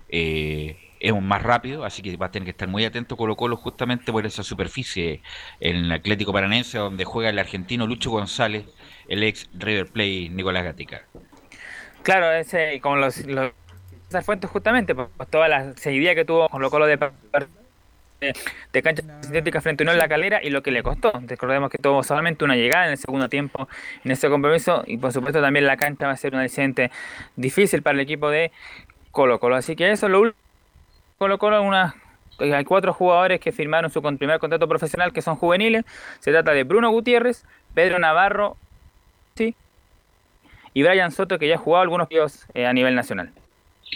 [0.10, 3.36] Eh, es un más rápido, así que va a tener que estar muy atento Colo
[3.36, 5.22] Colo justamente por esa superficie
[5.60, 8.66] en el Atlético Paranaense, donde juega el argentino Lucho González,
[9.08, 11.04] el ex River Play Nicolás Gatica.
[12.04, 13.52] Claro, ese, como los, los
[14.08, 16.98] César Fuentes justamente, pues, pues, toda la seguidilla que tuvo Colo Colo de
[18.82, 21.12] cancha sintética frente a uno en la calera y lo que le costó.
[21.28, 23.68] Recordemos que tuvo solamente una llegada en el segundo tiempo
[24.04, 26.90] en ese compromiso y por supuesto también la cancha va a ser un accidente
[27.36, 28.52] difícil para el equipo de
[29.12, 29.56] Colo Colo.
[29.56, 30.47] Así que eso es lo último.
[31.18, 31.96] Colo Colo una
[32.40, 35.86] hay cuatro jugadores que firmaron su primer contrato profesional que son juveniles.
[36.20, 37.44] Se trata de Bruno Gutiérrez,
[37.74, 38.58] Pedro Navarro
[39.36, 39.56] sí,
[40.74, 43.32] y Brian Soto que ya ha jugado algunos partidos eh, a nivel nacional.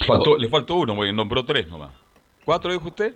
[0.07, 1.91] Faltó- le faltó uno, porque nombró tres nomás.
[2.43, 3.13] ¿Cuatro dijo usted?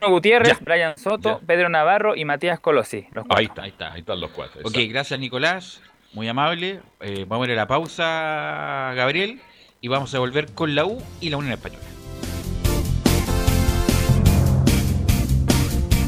[0.00, 3.06] Bruno Gutiérrez, Brian Soto, Pedro Navarro y Matías Colosi.
[3.12, 3.26] Los.
[3.28, 4.60] Ahí está, ahí está, ahí están los cuatro.
[4.64, 5.82] Ok, gracias Nicolás,
[6.14, 6.80] muy amable.
[7.00, 9.40] Eh, vamos a ir a la pausa, Gabriel,
[9.80, 11.84] y vamos a volver con la U y la Unión Española.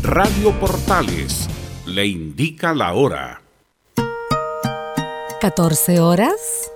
[0.02, 1.48] Radio Portales
[1.86, 3.42] le indica la hora.
[5.40, 6.70] 14 horas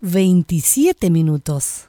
[0.00, 1.88] 27 minutos.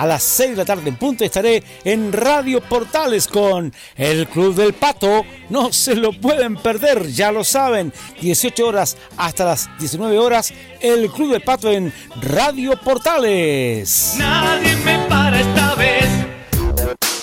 [0.00, 4.54] A las 6 de la tarde en punto estaré en Radio Portales con el Club
[4.54, 5.26] del Pato.
[5.50, 7.92] No se lo pueden perder, ya lo saben.
[8.18, 11.92] 18 horas hasta las 19 horas, el Club del Pato en
[12.22, 14.14] Radio Portales.
[14.16, 16.08] Nadie me para esta vez.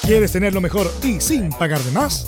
[0.04, 2.28] ¿Quieres tener lo mejor y sin pagar de más?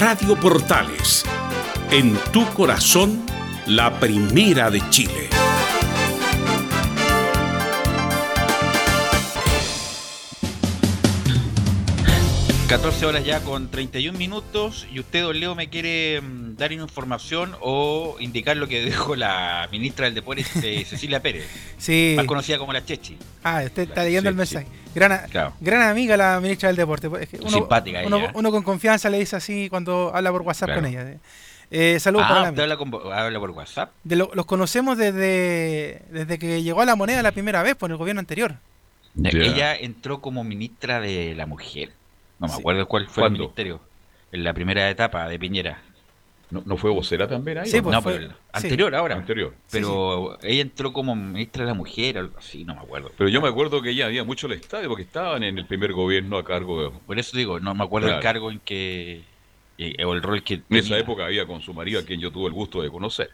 [0.00, 1.26] Radio Portales,
[1.90, 3.22] en tu corazón,
[3.66, 5.28] la primera de Chile.
[12.66, 17.56] 14 horas ya con 31 minutos y usted, don Leo, me quiere mm, dar información
[17.60, 21.44] o indicar lo que dijo la ministra del Deporte, eh, Cecilia Pérez,
[21.78, 22.12] Sí.
[22.16, 23.16] más conocida como la Chechi.
[23.42, 24.66] Ah, usted está leyendo el mensaje.
[24.94, 25.54] Gran, Claro.
[25.60, 27.08] gran amiga la ministra del Deporte.
[27.20, 28.30] Es que uno, Simpática uno, ella.
[28.34, 30.82] uno con confianza le dice así cuando habla por WhatsApp Claro.
[30.82, 31.16] con ella.
[31.72, 33.90] Eh, saludos ah, para la usted habla, con- habla por WhatsApp.
[34.04, 37.90] de lo- los conocemos desde, desde que llegó a la moneda la primera vez por
[37.90, 38.56] el gobierno anterior.
[39.24, 41.90] Ella entró como ministra de la mujer.
[42.38, 42.58] No me Sí.
[42.60, 43.36] acuerdo cuál fue ¿Cuándo?
[43.36, 43.80] el ministerio.
[44.32, 45.80] En la primera etapa de Piñera.
[46.50, 47.66] ¿No, no fue vocera también ahí?
[47.70, 48.02] Sí, pues no?
[48.02, 48.34] fue- pero- sí.
[48.52, 49.16] Anterior ahora.
[49.16, 49.54] Anterior.
[49.70, 53.12] Pero ella entró como ministra de la mujer, algo así, no me acuerdo.
[53.16, 55.92] Pero yo me acuerdo que ella había mucho el estadio porque estaban en el primer
[55.92, 56.90] gobierno a cargo de...
[57.06, 59.22] Por eso digo, no me acuerdo el cargo en que.
[59.78, 60.54] eh, o el rol que.
[60.54, 63.30] En esa época había con su marido a quien yo tuve el gusto de conocer.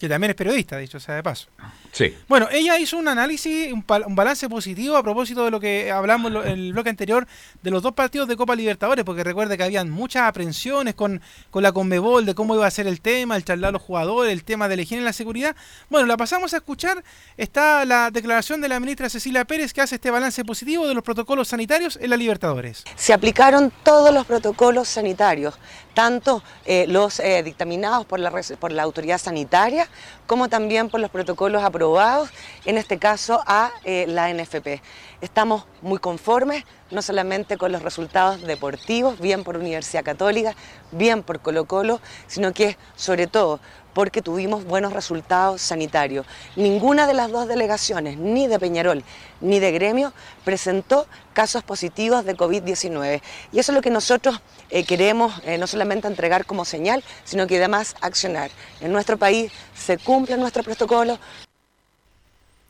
[0.00, 1.48] Que también es periodista, dicho sea de paso.
[1.92, 2.16] Sí.
[2.26, 6.32] Bueno, ella hizo un análisis, un, un balance positivo a propósito de lo que hablamos
[6.46, 7.26] en el bloque anterior
[7.62, 11.20] de los dos partidos de Copa Libertadores, porque recuerde que habían muchas aprensiones con,
[11.50, 14.32] con la Conmebol de cómo iba a ser el tema, el charlar a los jugadores,
[14.32, 15.54] el tema de la higiene y la seguridad.
[15.90, 17.04] Bueno, la pasamos a escuchar.
[17.36, 21.04] Está la declaración de la ministra Cecilia Pérez que hace este balance positivo de los
[21.04, 22.84] protocolos sanitarios en la Libertadores.
[22.96, 25.58] Se aplicaron todos los protocolos sanitarios,
[25.94, 29.88] tanto eh, los eh, dictaminados por la, por la autoridad sanitaria
[30.26, 32.30] como también por los protocolos aprobados,
[32.64, 34.80] en este caso a eh, la NFP.
[35.20, 40.54] Estamos muy conformes, no solamente con los resultados deportivos, bien por Universidad Católica,
[40.92, 43.60] bien por Colo Colo, sino que sobre todo
[43.94, 46.26] porque tuvimos buenos resultados sanitarios.
[46.56, 49.02] Ninguna de las dos delegaciones, ni de Peñarol
[49.40, 50.12] ni de Gremio,
[50.44, 53.22] presentó casos positivos de COVID-19.
[53.52, 57.46] Y eso es lo que nosotros eh, queremos eh, no solamente entregar como señal, sino
[57.46, 58.50] que además accionar.
[58.80, 61.18] En nuestro país se cumple nuestro protocolo.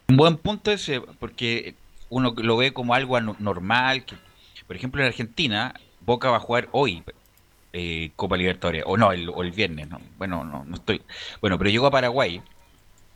[0.08, 1.74] Un buen punto ese, porque
[2.10, 4.04] uno lo ve como algo normal.
[4.04, 4.16] Que,
[4.66, 7.02] por ejemplo, en Argentina, Boca va a jugar hoy
[7.72, 10.00] eh, Copa Libertadores, o no, el, o el viernes, ¿no?
[10.18, 11.02] bueno, no, no estoy.
[11.40, 12.42] Bueno, pero llegó a Paraguay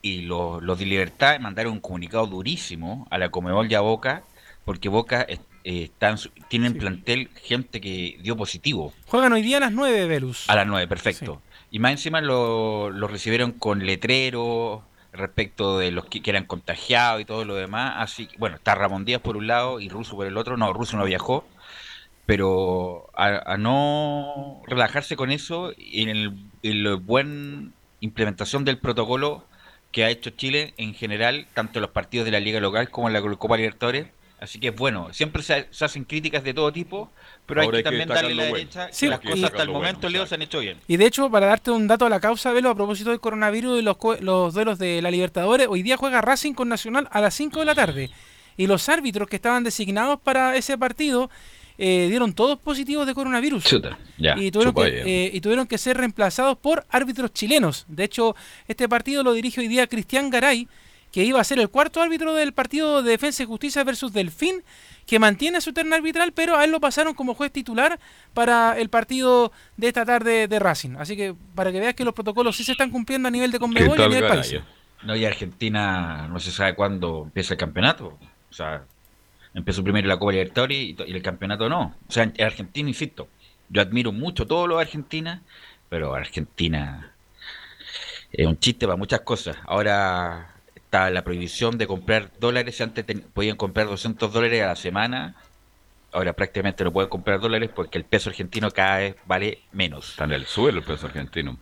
[0.01, 4.23] y los, los de Libertad mandaron un comunicado durísimo a la Comebol y a Boca,
[4.65, 6.19] porque Boca eh, están,
[6.49, 8.93] tienen plantel gente que dio positivo.
[9.07, 10.49] Juegan hoy día a las 9, Velus.
[10.49, 11.43] A las 9, perfecto.
[11.71, 14.83] Y más encima lo, lo recibieron con letreros
[15.15, 17.95] respecto de los que, que, eran contagiados y todo lo demás.
[17.99, 20.57] Así bueno, está Ramón Díaz por un lado y Russo por el otro.
[20.57, 21.45] No, Russo no viajó
[22.27, 29.45] pero a, no relajarse con eso y en, la buena implementación del protocolo
[29.93, 33.15] que ha hecho Chile en general, tanto los partidos de la Liga Local como en
[33.15, 34.07] la Copa Libertadores.
[34.45, 37.11] Así que es bueno, siempre se, hacen críticas de todo tipo,
[37.47, 40.27] pero hay que, también darle la derecha sí, las cosas hasta el momento, bueno, Leo,
[40.27, 40.77] se han hecho bien.
[40.87, 43.81] Y de hecho, para darte un dato a la causa, Velo, a propósito del coronavirus
[43.81, 47.33] y los, los duelos de la Libertadores, hoy día juega Racing con Nacional a las
[47.35, 48.11] 5 de la tarde.
[48.59, 51.31] Y los árbitros que estaban designados para ese partido
[51.79, 53.65] eh, dieron todos positivos de coronavirus.
[53.65, 57.87] Chuta, ya, y, tuvieron que, eh, y tuvieron que ser reemplazados por árbitros chilenos.
[57.89, 58.37] De hecho,
[58.69, 60.69] este partido lo dirige hoy día Cristian Garay,
[61.15, 64.65] que iba a ser el cuarto árbitro del partido de Defensa y Justicia versus Delfín,
[65.07, 68.01] que mantiene su terna arbitral, pero a él lo pasaron como juez titular
[68.33, 70.97] para el partido de esta tarde de Racing.
[70.99, 73.61] Así que para que veas que los protocolos sí se están cumpliendo a nivel de
[73.61, 74.57] Conmebol y a nivel país.
[75.05, 78.19] No, y Argentina no se sabe cuándo empieza el campeonato.
[78.51, 78.83] O sea,
[79.55, 81.95] Empezó primero la Copa Libertadores y, y, el campeonato no.
[82.09, 83.29] O sea, en Argentina, insisto,
[83.69, 85.43] yo admiro mucho todo lo de Argentina,
[85.89, 87.13] pero Argentina
[88.33, 89.57] es un chiste para muchas cosas.
[89.65, 90.54] Ahora
[90.95, 92.81] la prohibición de comprar dólares.
[92.81, 95.37] Antes podían comprar 200 dólares a la semana.
[96.13, 100.11] Ahora prácticamente no pueden comprar dólares porque el peso argentino cada vez vale menos.
[100.11, 101.59] Está en el suelo el peso argentino.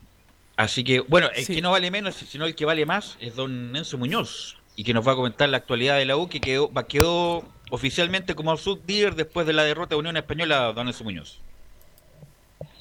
[0.57, 3.75] Así que, bueno, el que no vale menos, sino el que vale más, es don
[3.75, 4.59] Enzo Muñoz.
[4.77, 8.35] Y que nos va a comentar la actualidad de la U, que quedó, quedó oficialmente
[8.35, 11.41] como subdíer después de la derrota de Unión Española, Don Enzo Muñoz.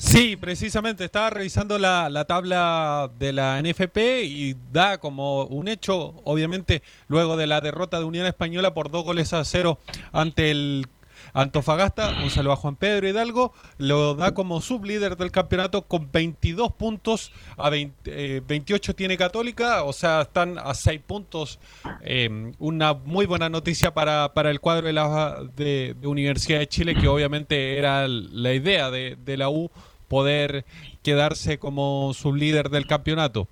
[0.02, 6.16] Sí, precisamente, estaba revisando la, la, tabla de la NFP y da como un hecho,
[6.24, 9.78] obviamente, luego de la derrota de Unión Española por dos goles a cero
[10.12, 10.88] ante el
[11.34, 16.74] Antofagasta, un saludo a Juan Pedro Hidalgo, lo da como sublíder del campeonato con 22
[16.74, 21.60] puntos, a 20, 28 eh, tiene Católica, o sea, están a 6 puntos.
[22.02, 26.68] Eh, una muy buena noticia para, para el cuadro de la de, de, Universidad de
[26.68, 29.70] Chile, que obviamente era la idea de, de la U
[30.12, 30.66] poder
[31.03, 33.47] quedarse como sublíder del campeonato.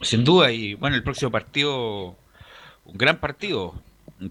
[0.00, 2.16] Sin duda, y bueno, el próximo partido,
[2.86, 3.74] un gran partido,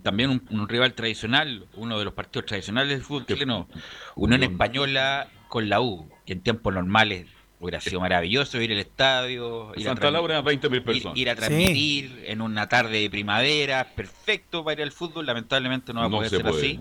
[0.01, 3.67] también un, un, rival tradicional, uno de los partidos tradicionales del fútbol chileno,
[4.15, 7.27] Unión Española con la U, que en tiempos normales
[7.59, 11.15] hubiera sido maravilloso ir al estadio, ir Santa a Laura, 20 mil personas.
[11.15, 12.15] Ir, ir, a transmitir sí.
[12.25, 16.31] en una tarde de primavera, perfecto para ir al fútbol, lamentablemente no va a poder
[16.31, 16.57] no ser puede.
[16.57, 16.79] así.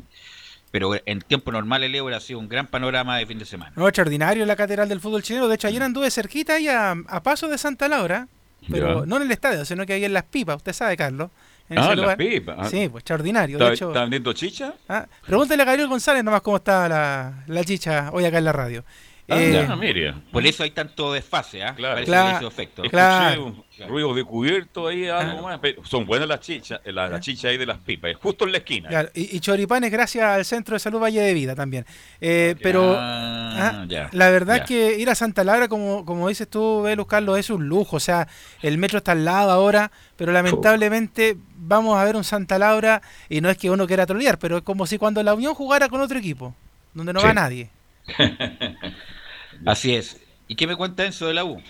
[0.73, 3.73] Pero en tiempo normal el hubiera sido un gran panorama de fin de semana.
[3.77, 5.47] No, extraordinario la catedral del fútbol chileno.
[5.47, 8.27] De hecho, ayer anduve cerquita ahí a, a paso de Santa Laura,
[8.71, 9.07] pero ya.
[9.07, 11.31] no en el estadio, sino que ahí en las pipas, usted sabe, Carlos.
[11.69, 12.17] En ah, ese lugar.
[12.17, 12.57] pipa.
[12.59, 12.69] Ah.
[12.69, 13.59] Sí, pues extraordinario.
[13.59, 14.75] De ¿Está, hecho, ¿Está vendiendo chicha?
[14.89, 18.53] ah, pregúntale a Gabriel González nomás cómo está la, la chicha hoy acá en la
[18.53, 18.85] radio.
[19.29, 20.15] Ah, Eh, mire.
[20.33, 21.75] Por eso hay tanto desfase, ¿ah?
[21.75, 21.95] Claro.
[21.95, 22.27] Parece Claro.
[22.27, 22.83] que le hizo efecto.
[22.83, 23.45] Escuché Claro.
[23.47, 25.59] un ruido de cubierto ahí, algo más.
[25.61, 28.53] pero Son buenas las chichas, la, la chicha ahí de las pipas, es justo en
[28.53, 28.89] la esquina.
[28.89, 31.87] Claro, y, y choripanes gracias al Centro de Salud Valle de Vida también.
[32.21, 34.65] Eh, pero Ah, ah, ya, la verdad ya.
[34.65, 37.97] que ir a Santa Laura, como, como dices tú, Velus Carlos, es un lujo.
[37.97, 38.27] O sea,
[38.61, 43.41] el metro está al lado ahora, pero lamentablemente vamos a ver un Santa Laura, y
[43.41, 46.01] no es que uno quiera trolear, pero es como si cuando la Unión jugara con
[46.01, 46.55] otro equipo,
[46.93, 47.27] donde no Sí.
[47.27, 47.71] va nadie.
[49.65, 50.19] Así es.
[50.49, 51.63] ¿Y qué me cuenta Enzo de la U?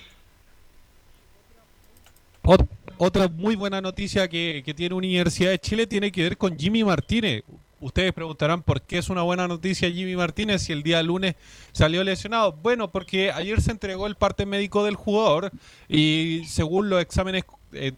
[2.45, 2.69] Ot-
[2.99, 6.85] otra muy buena noticia que, que tiene Universidad de Chile tiene que ver con Jimmy
[6.85, 7.45] Martínez.
[7.81, 11.35] Ustedes preguntarán por qué es una buena noticia Jimmy Martínez si el día lunes
[11.73, 12.53] salió lesionado.
[12.53, 15.51] Bueno, porque ayer se entregó el parte médico del jugador
[15.89, 17.93] y según los exámenes, eh,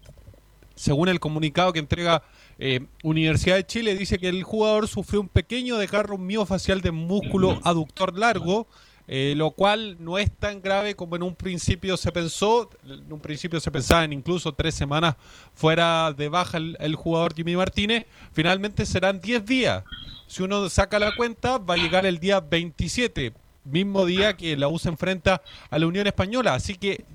[0.75, 2.23] según el comunicado que entrega
[2.59, 7.59] eh, Universidad de Chile, dice que el jugador sufrió un pequeño desgarro miofacial de músculo
[7.63, 8.67] aductor largo,
[9.07, 12.69] eh, lo cual no es tan grave como en un principio se pensó.
[12.85, 15.15] En un principio se pensaba en incluso tres semanas
[15.53, 18.05] fuera de baja el, el jugador Jimmy Martínez.
[18.33, 19.83] Finalmente serán 10 días.
[20.27, 24.67] Si uno saca la cuenta, va a llegar el día 27, mismo día que la
[24.67, 26.55] U se enfrenta a la Unión Española.
[26.55, 27.05] Así que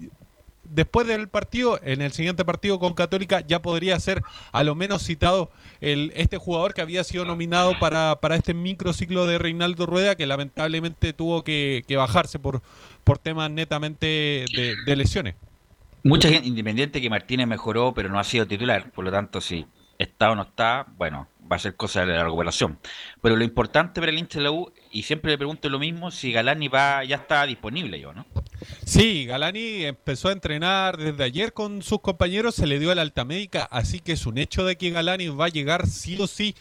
[0.71, 5.05] después del partido, en el siguiente partido con Católica, ya podría ser a lo menos
[5.05, 5.51] citado
[5.81, 10.27] el, este jugador que había sido nominado para, para este microciclo de Reinaldo Rueda, que
[10.27, 12.63] lamentablemente tuvo que, bajarse por,
[13.05, 14.07] por temas netamente
[14.55, 15.35] de, de lesiones.
[16.03, 19.67] Mucha gente, independiente que Martínez mejoró, pero no ha sido titular, por lo tanto, si
[19.99, 22.79] está o no está, bueno, va a ser cosa de la recuperación.
[23.21, 26.11] Pero lo importante para el hincha de la U, y siempre le pregunto lo mismo,
[26.11, 28.25] si Galani va, ya está disponible yo, ¿no?
[28.85, 33.25] Sí, Galani empezó a entrenar desde ayer con sus compañeros, se le dio el alta
[33.25, 36.55] médica, así que es un hecho de que Galani va a llegar sí o sí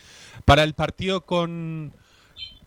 [0.46, 1.94] para el partido con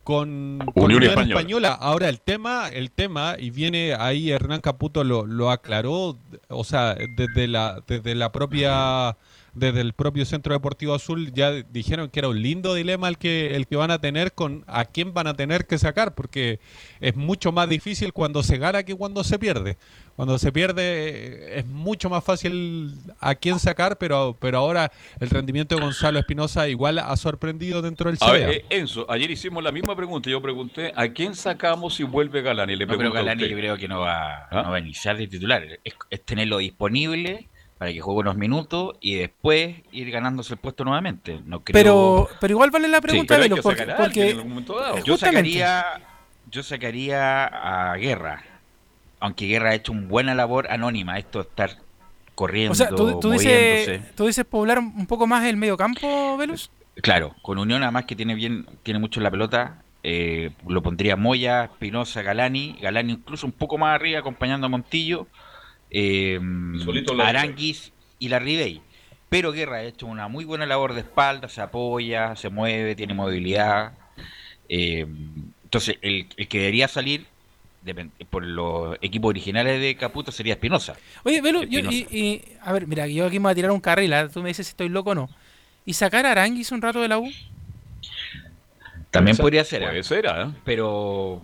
[0.04, 1.40] con, con Unión Unión Española.
[1.40, 1.68] Española.
[1.74, 6.18] Ahora el tema, el tema, y viene ahí Hernán Caputo lo, lo aclaró,
[6.48, 9.16] o sea, desde la, desde la propia
[9.54, 13.54] desde el propio Centro Deportivo Azul ya dijeron que era un lindo dilema el que
[13.54, 16.58] el que van a tener con a quién van a tener que sacar porque
[17.00, 19.76] es mucho más difícil cuando se gana que cuando se pierde.
[20.16, 24.90] Cuando se pierde eh, es mucho más fácil a quién sacar, pero pero ahora
[25.20, 28.32] el rendimiento de Gonzalo Espinosa igual ha sorprendido dentro del A CBA.
[28.32, 30.30] ver, eh, Enzo, ayer hicimos la misma pregunta.
[30.30, 32.76] Yo pregunté, ¿a quién sacamos si vuelve Galani?
[32.76, 34.62] Le No, pero a Galani yo creo que no va, ¿Ah?
[34.62, 35.62] no va a iniciar de titular.
[35.84, 37.48] Es, es tenerlo disponible
[37.82, 41.40] para que juegue unos minutos y después ir ganándose el puesto nuevamente.
[41.46, 41.72] No creo...
[41.72, 44.98] Pero, pero igual vale la pregunta, pero Velo, que porque, porque en algún momento dado.
[45.02, 45.84] Yo sacaría,
[46.48, 48.44] yo sacaría a Guerra.
[49.18, 51.78] Aunque Guerra ha hecho una buena labor anónima, esto de estar
[52.36, 56.70] corriendo, O sea, tú, dices, tú dices poblar un poco más el medio campo, Velus.
[57.02, 61.16] Claro, con Unión además que tiene bien, tiene mucho en la pelota, eh, lo pondría
[61.16, 65.26] Moya, Espinosa, Galani, Galani incluso un poco más arriba acompañando a Montillo,
[65.92, 66.40] eh,
[67.22, 68.80] Aranguis y la Ribey.
[69.28, 73.14] Pero Guerra ha hecho una muy buena labor de espalda, se apoya, se mueve, tiene
[73.14, 73.92] movilidad.
[74.68, 75.06] eh,
[75.64, 77.24] entonces, el, el que debería salir
[78.30, 80.94] por los equipos originales de Caputo sería Espinosa.
[81.24, 81.96] Oye, Velo, yo- Espinosa.
[82.10, 84.28] y, y- a ver, mira, yo aquí me voy a tirar un carril, ¿ah?
[84.28, 85.30] tú me dices si estoy loco o no.
[85.86, 87.28] ¿Y sacar a Aranguis un rato de la U?
[89.10, 89.88] También podría ser, ser.
[89.88, 90.04] puede ¿eh?
[90.04, 90.52] ser, ¿ah?
[90.64, 91.42] Pero,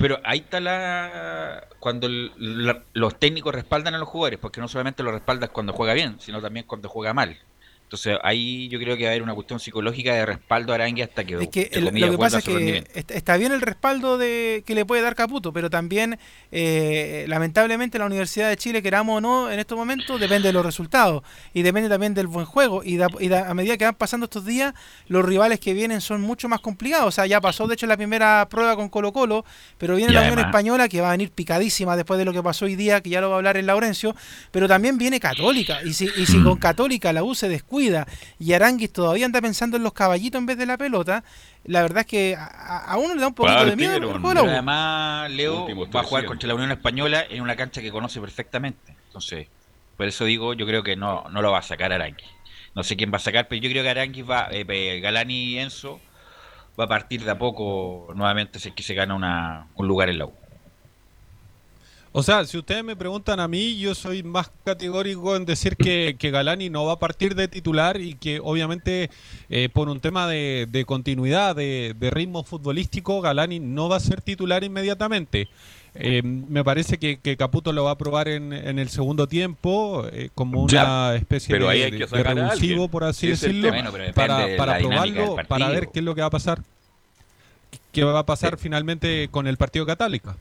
[0.00, 1.68] pero ahí está la.
[1.78, 6.18] Cuando los técnicos respaldan a los jugadores, porque no solamente los respaldas cuando juega bien,
[6.20, 7.36] sino también cuando juega mal.
[7.90, 11.02] Entonces ahí yo creo que va a haber una cuestión psicológica de respaldo a Arangue
[11.02, 14.16] hasta que, Es que el- comillas, lo que pasa es que está bien el respaldo
[14.16, 16.16] de que le puede dar Caputo, pero también,
[16.52, 20.64] eh, lamentablemente, la Universidad de Chile, queramos o no, en estos momentos, depende de los
[20.64, 22.82] resultados y depende también del buen juego.
[22.84, 24.72] Y, da- y da- a medida que van pasando estos días,
[25.08, 27.08] los rivales que vienen son mucho más complicados.
[27.08, 29.44] O sea, ya pasó, de hecho, la primera prueba con Colo-Colo,
[29.78, 32.40] pero viene Y la Unión Española que va a venir picadísima después de lo que
[32.40, 34.14] pasó hoy día, que ya lo va a hablar el Laurencio,
[34.52, 35.82] pero también viene Católica.
[35.84, 36.44] Y si, y si Mm.
[36.44, 37.79] con Católica la U se descuida
[38.38, 41.24] y Aranguis todavía anda pensando en los caballitos en vez de la pelota,
[41.64, 44.42] la verdad es que a, uno le da un poquito de miedo el juego Pero
[44.42, 46.26] además, Leo va a jugar 300.
[46.26, 48.96] contra la Unión Española en una cancha que conoce perfectamente.
[49.06, 49.48] Entonces,
[49.96, 52.24] por eso digo, yo creo que no, no lo va a sacar Aranqui.
[52.74, 55.34] No sé quién va a sacar, pero yo creo que Aranqui va, eh, eh, Galani
[55.34, 56.00] y Enzo
[56.78, 60.08] va a partir de a poco nuevamente si es que se gana una, un lugar
[60.08, 60.32] en la U.
[62.12, 66.16] O sea, si ustedes me preguntan a mí, yo soy más categórico en decir que,
[66.18, 69.10] que Galani no va a partir de titular y que obviamente
[69.48, 74.00] eh, por un tema de, de continuidad, de, de ritmo futbolístico, Galani no va a
[74.00, 75.48] ser titular inmediatamente.
[75.94, 80.04] Eh, me parece que, que Caputo lo va a probar en, en el segundo tiempo
[80.12, 83.68] eh, como una especie de, de revulsivo, por así es decirlo.
[83.68, 86.60] Bueno, para, para probarlo, para ver qué es lo que va a pasar.
[87.92, 90.36] ¿Qué va a pasar finalmente con el partido Católica?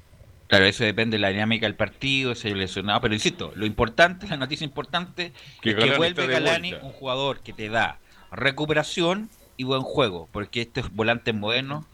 [0.50, 3.00] Claro, eso depende de la dinámica del partido, ese lesionado.
[3.02, 5.32] Pero insisto, lo importante, la noticia importante,
[5.62, 8.00] Que es que Galani vuelve Galani, un jugador que te da
[8.32, 11.86] recuperación y buen juego, porque estos volantes modernos,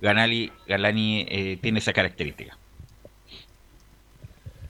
[0.00, 2.56] Galani, Galani eh, tiene esa característica.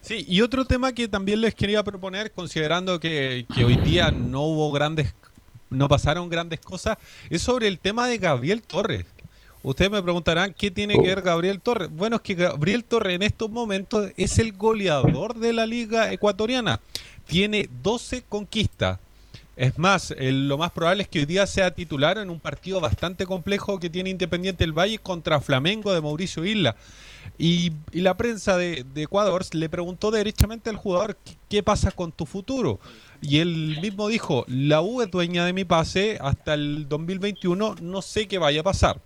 [0.01, 4.40] Sí, y otro tema que también les quería proponer, considerando que, que hoy día no
[4.40, 5.14] hubo grandes,
[5.68, 6.97] no pasaron grandes cosas,
[7.28, 9.05] es sobre el tema de Gabriel Torres.
[9.64, 11.88] Ustedes me preguntarán qué tiene que ver Gabriel Torres.
[11.90, 16.80] Bueno, es que Gabriel Torres en estos momentos es el goleador de la liga ecuatoriana.
[17.26, 18.98] tiene 12 conquistas.
[19.56, 22.80] Es más, el- lo más probable es que hoy día sea titular en un partido
[22.80, 26.76] bastante complejo que tiene Independiente del Valle contra Flamengo de Mauricio Isla.
[27.38, 31.90] Y, y la prensa de, de Ecuador le preguntó derechamente al jugador "¿Qué- qué pasa
[31.92, 32.78] con tu futuro.
[33.22, 38.02] Y él mismo dijo, la U es dueña de mi pase hasta el 2021, no
[38.02, 39.00] sé qué vaya a pasar.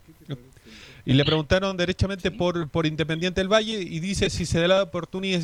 [1.08, 4.82] Y le preguntaron derechamente por, por Independiente del Valle y dice, si se da la
[4.82, 5.40] oportunidad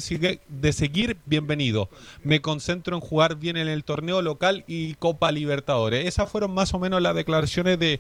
[0.47, 1.89] de seguir, bienvenido.
[2.23, 6.07] Me concentro en jugar bien en el torneo local y Copa Libertadores.
[6.07, 7.99] Esas fueron más o menos las declaraciones de,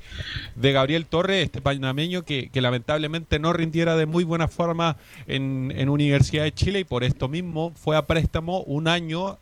[0.56, 5.72] de Gabriel Torres, este panameño que, que lamentablemente no rindiera de muy buena forma en,
[5.74, 9.38] en Universidad de Chile y por esto mismo fue a préstamo un año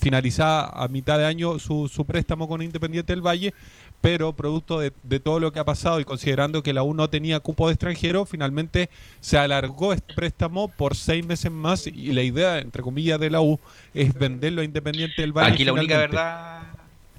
[0.00, 3.54] finalizada a mitad de año su, su préstamo con Independiente del Valle,
[4.00, 7.10] pero producto de, de todo lo que ha pasado y considerando que la U no
[7.10, 8.88] tenía cupo de extranjero, finalmente
[9.20, 13.40] se alargó este préstamo por seis meses más y la idea, entre comillas, de la
[13.42, 13.60] U
[13.92, 15.52] es venderlo a Independiente del Valle.
[15.52, 16.62] Aquí la única verdad,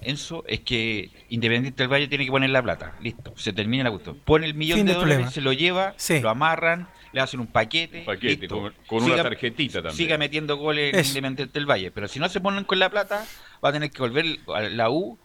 [0.01, 2.95] Enzo, es que Independiente del Valle tiene que poner la plata.
[3.01, 4.17] Listo, se termina la cuestión.
[4.25, 5.31] Pone el millón de dólares, problema.
[5.31, 8.01] se lo lleva, lo amarran, le hacen un paquete.
[8.05, 8.59] Paquete, listo.
[8.59, 9.95] con- con una tarjetita también.
[9.95, 11.05] Siga metiendo goles en.
[11.05, 11.91] Independiente del Valle.
[11.91, 13.23] Pero si no se ponen con la plata,
[13.63, 14.25] va a tener que volver
[14.55, 15.19] a la U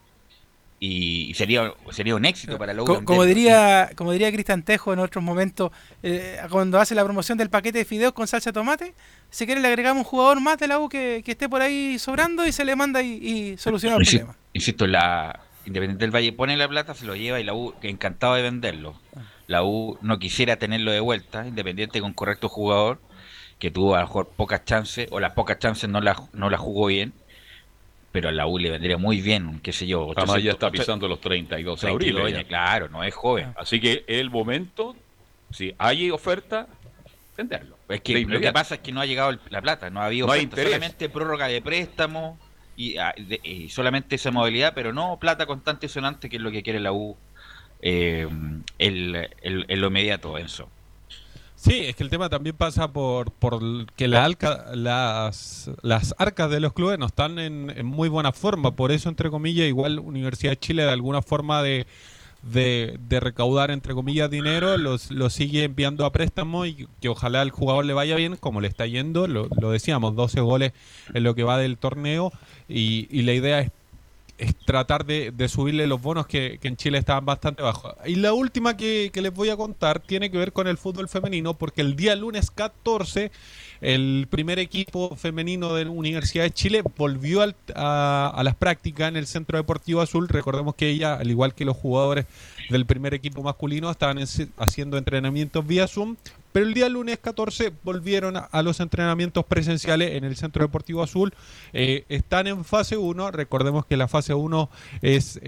[0.78, 3.04] y sería, sería un éxito para la U.
[3.04, 5.72] Como diría como diría Cristian Tejo en otros momentos,
[6.02, 8.94] eh, cuando hace la promoción del paquete de fideos con salsa de tomate,
[9.30, 11.98] si quiere le agregamos un jugador más de la U que, que esté por ahí
[11.98, 14.36] sobrando y se le manda y, y soluciona el Insi- problema.
[14.52, 17.88] Insisto, la Independiente del Valle pone la plata, se lo lleva y la U que
[17.88, 18.94] encantado de venderlo.
[19.48, 23.00] La U no quisiera tenerlo de vuelta, Independiente con correcto jugador,
[23.58, 26.58] que tuvo a lo mejor pocas chances, o las pocas chances no las no la
[26.58, 27.14] jugó bien,
[28.16, 30.04] pero a la U le vendría muy bien, qué sé yo.
[30.16, 32.34] Además ya 800, está pisando los 32 32 abril.
[32.36, 33.52] años, claro, no es joven.
[33.58, 34.96] Así que el momento,
[35.50, 36.66] si hay oferta,
[37.36, 37.76] venderlo.
[37.90, 40.26] Es que lo que pasa es que no ha llegado la plata, no ha habido
[40.26, 40.72] No hay oferta, interés.
[40.72, 42.38] solamente prórroga de préstamo
[42.74, 46.42] y, ah, de- y solamente esa modalidad, pero no plata constante y sonante, que es
[46.42, 47.16] lo que quiere la U
[47.82, 48.26] eh,
[48.78, 50.70] el, el- en lo inmediato, Enzo.
[51.66, 53.60] Sí, es que el tema también pasa por, por
[53.96, 58.30] que la alca- las, las arcas de los clubes no están en, en muy buena
[58.30, 58.70] forma.
[58.76, 61.84] Por eso, entre comillas, igual Universidad de Chile de alguna forma de,
[62.44, 67.50] de, recaudar, entre comillas, dinero, los, lo sigue enviando a préstamo y que ojalá al
[67.50, 69.26] jugador le vaya bien, como le está yendo.
[69.26, 70.72] Lo, lo decíamos, 12 goles
[71.14, 72.30] en lo que va del torneo
[72.68, 73.72] y, y la idea es
[74.38, 77.94] es tratar de, de subirle los bonos que, que en Chile estaban bastante bajos.
[78.04, 81.08] Y la última que, que les voy a contar tiene que ver con el fútbol
[81.08, 83.30] femenino, porque el día lunes 14
[83.82, 89.16] el primer equipo femenino de la Universidad de Chile volvió al- a, las prácticas en
[89.16, 90.28] el Centro Deportivo Azul.
[90.28, 92.24] Recordemos que ella, al igual que los jugadores
[92.70, 94.26] del primer equipo masculino, estaban en-
[94.56, 96.16] haciendo entrenamientos vía Zoom.
[96.52, 101.34] Pero el día lunes 14 volvieron a, los entrenamientos presenciales en el Centro Deportivo Azul.
[101.72, 103.30] Eh, están en fase 1.
[103.30, 104.70] Recordemos que la fase 1
[105.02, 105.38] es,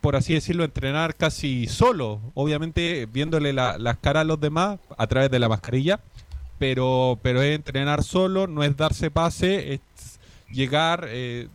[0.00, 2.20] por así decirlo, entrenar casi solo.
[2.34, 6.00] Obviamente viéndole la- las caras a los demás a través de la mascarilla
[6.58, 9.80] pero, pero es entrenar solo, no es darse pase, es
[10.48, 11.48] llegar, eh,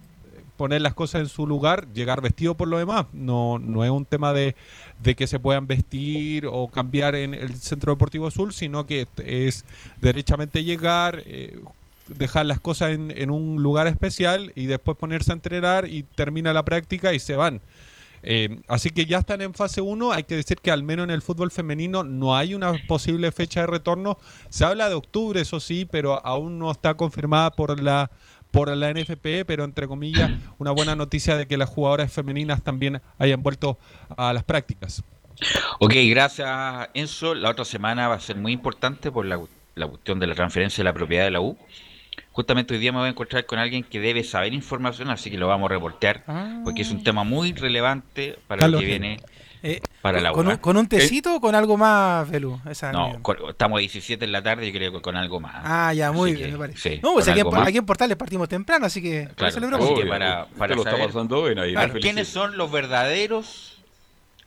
[0.57, 3.05] poner las cosas en su lugar, llegar vestido por lo demás.
[3.13, 4.55] No, no es un tema de,
[5.01, 9.63] de que se puedan vestir o cambiar en el Centro Deportivo Azul, sino que es
[10.01, 11.59] derechamente llegar, eh,
[12.07, 16.51] dejar las cosas en, en un lugar especial y después ponerse a entrenar y termina
[16.51, 17.61] la práctica y se van.
[18.23, 20.11] Eh, así que ya están en fase 1.
[20.11, 23.61] Hay que decir que al menos en el fútbol femenino no hay una posible fecha
[23.61, 24.17] de retorno.
[24.49, 28.11] Se habla de octubre, eso sí, pero aún no está confirmada por la
[28.51, 33.01] por la NFP, pero entre comillas, una buena noticia de que las jugadoras femeninas también
[33.17, 33.77] hayan vuelto
[34.15, 35.03] a las prácticas.
[35.79, 37.35] Ok, gracias Enzo.
[37.35, 39.39] La otra semana va a ser muy importante por la,
[39.75, 41.57] la cuestión de la transferencia de la propiedad de la U.
[42.31, 45.37] Justamente hoy día me voy a encontrar con alguien que debe saber información, así que
[45.37, 46.23] lo vamos a reportear,
[46.63, 49.19] porque es un tema muy relevante para Carlos, lo que viene
[49.63, 50.31] eh, para la.
[50.31, 50.59] ¿Con, un, ¿eh?
[50.59, 52.59] con un tecito o con algo más, Velu?
[52.69, 55.61] Esa No, con- estamos a 17 en la tarde y creo que con algo más.
[55.65, 56.89] Ah, ya, muy Así bien, que, me parece.
[56.95, 59.55] sí, no, pues aquí en, aquí en Portales partimos temprano, así que Claro,
[59.95, 63.81] que para, para lo está saber pasando bien ahí, claro, le quiénes son los verdaderos,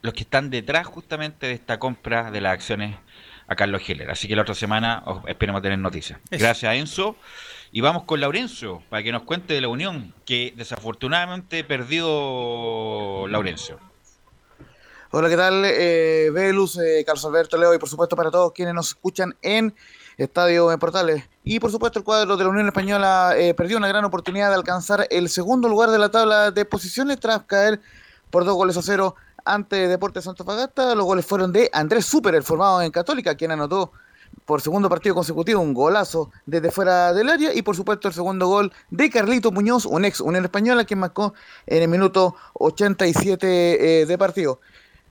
[0.03, 2.97] los que están detrás justamente de esta compra de las acciones
[3.49, 4.11] a Carlos Heller.
[4.11, 6.21] Así que la otra semana os- esperemos tener noticias.
[6.31, 6.43] Eso.
[6.45, 7.17] Gracias, Enzo.
[7.73, 13.79] Y vamos con Laurencio, para que nos cuente de la Unión, que desafortunadamente perdió Laurencio.
[15.13, 15.65] Hola, ¿qué tal?
[15.65, 19.75] Eh, Velus, eh, Carlos Alberto, Leo y por supuesto para todos quienes nos escuchan en
[20.17, 21.25] Estadio en Portales.
[21.43, 24.55] Y por supuesto el cuadro de la Unión Española eh, perdió una gran oportunidad de
[24.55, 27.81] alcanzar el segundo lugar de la tabla de posiciones tras caer
[28.31, 30.95] por dos goles a cero ante Deportes Santa Fagasta.
[30.95, 33.91] Los goles fueron de Andrés Super, el formado en Católica, quien anotó
[34.45, 38.47] por segundo partido consecutivo, un golazo desde fuera del área y por supuesto el segundo
[38.47, 41.35] gol de Carlito Muñoz, un ex Unión Española que marcó
[41.67, 44.61] en el minuto 87 eh, de partido.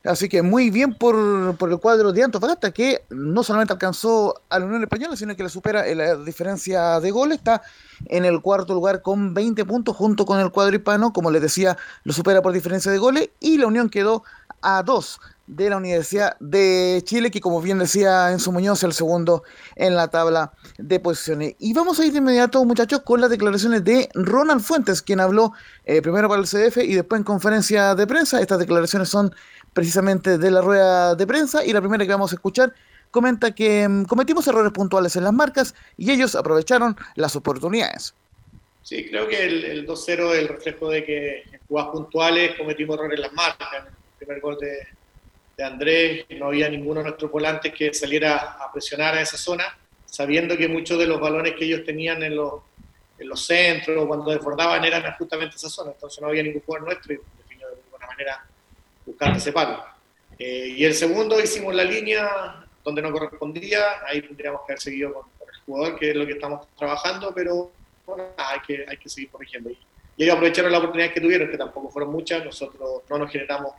[0.05, 4.59] Así que muy bien por, por, el cuadro de Antofagasta, que no solamente alcanzó a
[4.59, 7.39] la Unión Española, sino que le supera en la diferencia de goles.
[7.39, 7.61] Está
[8.05, 11.11] en el cuarto lugar con 20 puntos, junto con el cuadro hispano.
[11.11, 13.29] Como les decía, lo supera por diferencia de goles.
[13.41, 14.23] Y la Unión quedó
[14.61, 15.19] a dos
[15.49, 19.43] de la Universidad de Chile, que como bien decía Enzo Muñoz, el segundo
[19.75, 21.55] en la tabla de posiciones.
[21.57, 25.53] Y vamos a ir de inmediato, muchachos, con las declaraciones de Ronald Fuentes, quien habló
[25.85, 28.39] eh, primero para el CDF y después en conferencia de prensa.
[28.39, 29.33] Estas declaraciones son
[29.73, 32.73] precisamente de la rueda de prensa y la primera que vamos a escuchar
[33.11, 38.13] comenta que mm, cometimos errores puntuales en las marcas y ellos aprovecharon las oportunidades.
[38.83, 43.17] Sí, creo que el, 2-0 es el reflejo de que en jugadas puntuales cometimos errores
[43.17, 43.67] en las marcas.
[43.73, 44.87] el primer gol de,
[45.57, 49.77] de Andrés, no había ninguno de nuestros volantes que saliera a presionar a esa zona,
[50.05, 52.61] sabiendo que muchos de los balones que ellos tenían en los,
[53.19, 55.91] en los centros, cuando desbordaban, eran justamente esa zona.
[55.91, 58.45] Entonces no había ningún jugador nuestro y definió de alguna manera
[59.09, 59.83] buscando ese palo.
[60.37, 65.13] Eh, y el segundo hicimos la línea donde no correspondía, ahí tendríamos que haber seguido
[65.13, 67.71] con, el jugador, que es lo que estamos trabajando, pero
[68.05, 69.69] bueno, hay, que, hay que seguir corrigiendo.
[69.69, 73.73] Y ellos aprovecharon las oportunidades que tuvieron, que tampoco fueron muchas, nosotros no nos generamos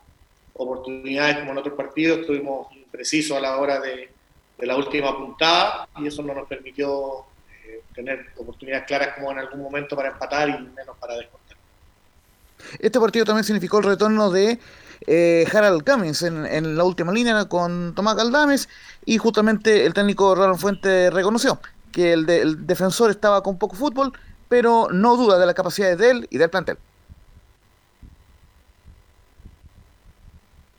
[0.54, 4.10] oportunidades como en otros partidos, estuvimos imprecisos a la hora de,
[4.58, 7.24] de la última puntada y eso no nos permitió
[7.64, 11.56] eh, tener oportunidades claras como en algún momento para empatar y menos para descontar.
[12.78, 14.58] Este partido también significó el retorno de
[15.06, 18.68] eh, Harald Cummings en, la última línea con Tomás Galdames
[19.04, 21.60] y justamente el técnico Ronald Fuente reconoció
[21.92, 24.12] que el, defensor estaba con poco fútbol,
[24.48, 26.78] pero no duda de las capacidades de él y del plantel.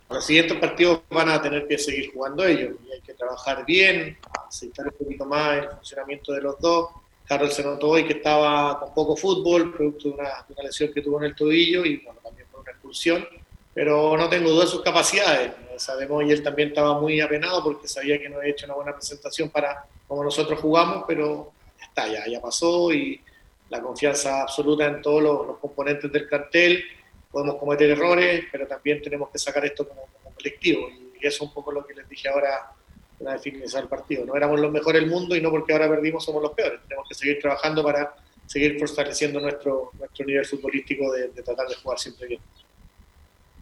[0.09, 4.17] los siguientes partidos van a tener que seguir jugando ellos y hay que trabajar bien,
[4.47, 6.89] aceitar un poquito más el funcionamiento de los dos.
[7.26, 11.17] Carlos se notó hoy que estaba con poco fútbol, producto de una, lesión que tuvo
[11.19, 13.26] en el tobillo y bueno, también por una expulsión,
[13.74, 15.51] pero no tengo duda de sus capacidades.
[15.78, 18.93] Sabemos, y él también estaba muy apenado porque sabía que no había hecho una buena
[18.93, 21.51] presentación para como nosotros jugamos, pero
[21.82, 23.22] está, ya, ya pasó y
[23.69, 26.84] la confianza absoluta en todos los, los componentes del cartel
[27.32, 30.89] podemos cometer errores, pero también tenemos que sacar esto como, colectivo.
[30.89, 32.74] Y eso es un poco lo que les dije ahora
[33.19, 34.26] una vez el partido.
[34.26, 36.80] No éramos los mejores del mundo y no porque ahora perdimos somos los peores.
[36.88, 38.15] Tenemos que seguir trabajando para
[38.47, 42.41] seguir fortaleciendo nuestro, nuestro nivel futbolístico de, tratar de jugar siempre bien.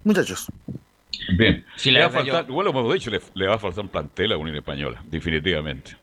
[0.10, 0.48] Muchachos.
[1.38, 1.64] Bien.
[1.86, 4.38] le, va a faltar, bueno, como he dicho, le, va a faltar un plantel a
[4.38, 5.96] Unión Española, definitivamente.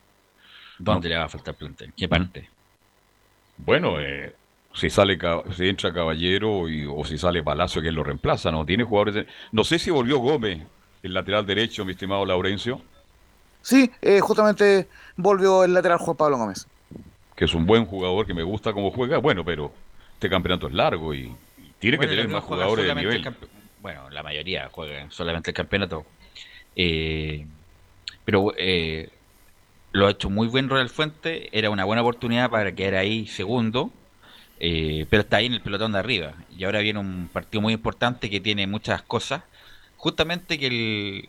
[0.78, 1.92] ¿Dónde le va a faltar plantel?
[1.96, 2.48] ¿Qué parte?
[3.56, 4.32] Bueno, eh,
[4.72, 5.18] si sale
[5.56, 9.26] si entra Caballero y, o si sale Palacio que lo reemplaza, no tiene jugadores.
[9.50, 10.62] No sé si volvió Gómez,
[11.02, 12.80] el lateral derecho, mi estimado Laurencio.
[13.60, 14.86] Sí, eh, justamente
[15.16, 16.68] volvió el lateral Juan Pablo Gómez.
[17.34, 19.72] Que es un buen jugador que me gusta cómo juega, bueno, pero
[20.14, 21.34] este campeonato es largo y,
[21.80, 23.34] tiene que tener más jugadores de nivel.
[23.86, 26.04] Bueno, la mayoría juegan solamente el campeonato.
[26.74, 27.46] Eh,
[28.24, 29.10] pero eh,
[29.92, 33.92] lo ha hecho muy buen Royal Fuente, era una buena oportunidad para quedar ahí segundo
[34.58, 36.34] eh, pero está ahí en el pelotón de arriba.
[36.58, 39.44] Y ahora viene un partido muy importante que tiene muchas cosas.
[39.98, 41.28] Justamente que el,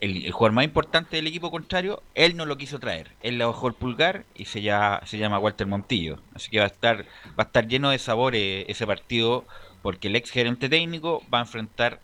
[0.00, 3.12] el, jugador más importante del equipo contrario, él no lo quiso traer.
[3.22, 6.18] Él le bajó el pulgar y se, ya, se llama Walter Montillo.
[6.34, 9.46] Así que va a estar, va a estar lleno de sabor ese partido
[9.84, 12.00] porque el ex gerente técnico va a enfrentar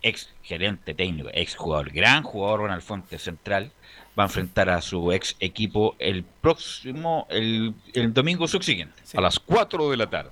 [0.00, 3.72] ex gerente técnico, ex jugador, gran jugador Ronald Fonte central,
[4.16, 7.74] va a enfrentar a su ex equipo el próximo, el,
[8.14, 9.02] domingo subsiguiente.
[9.16, 10.30] A las 4 de la tarde.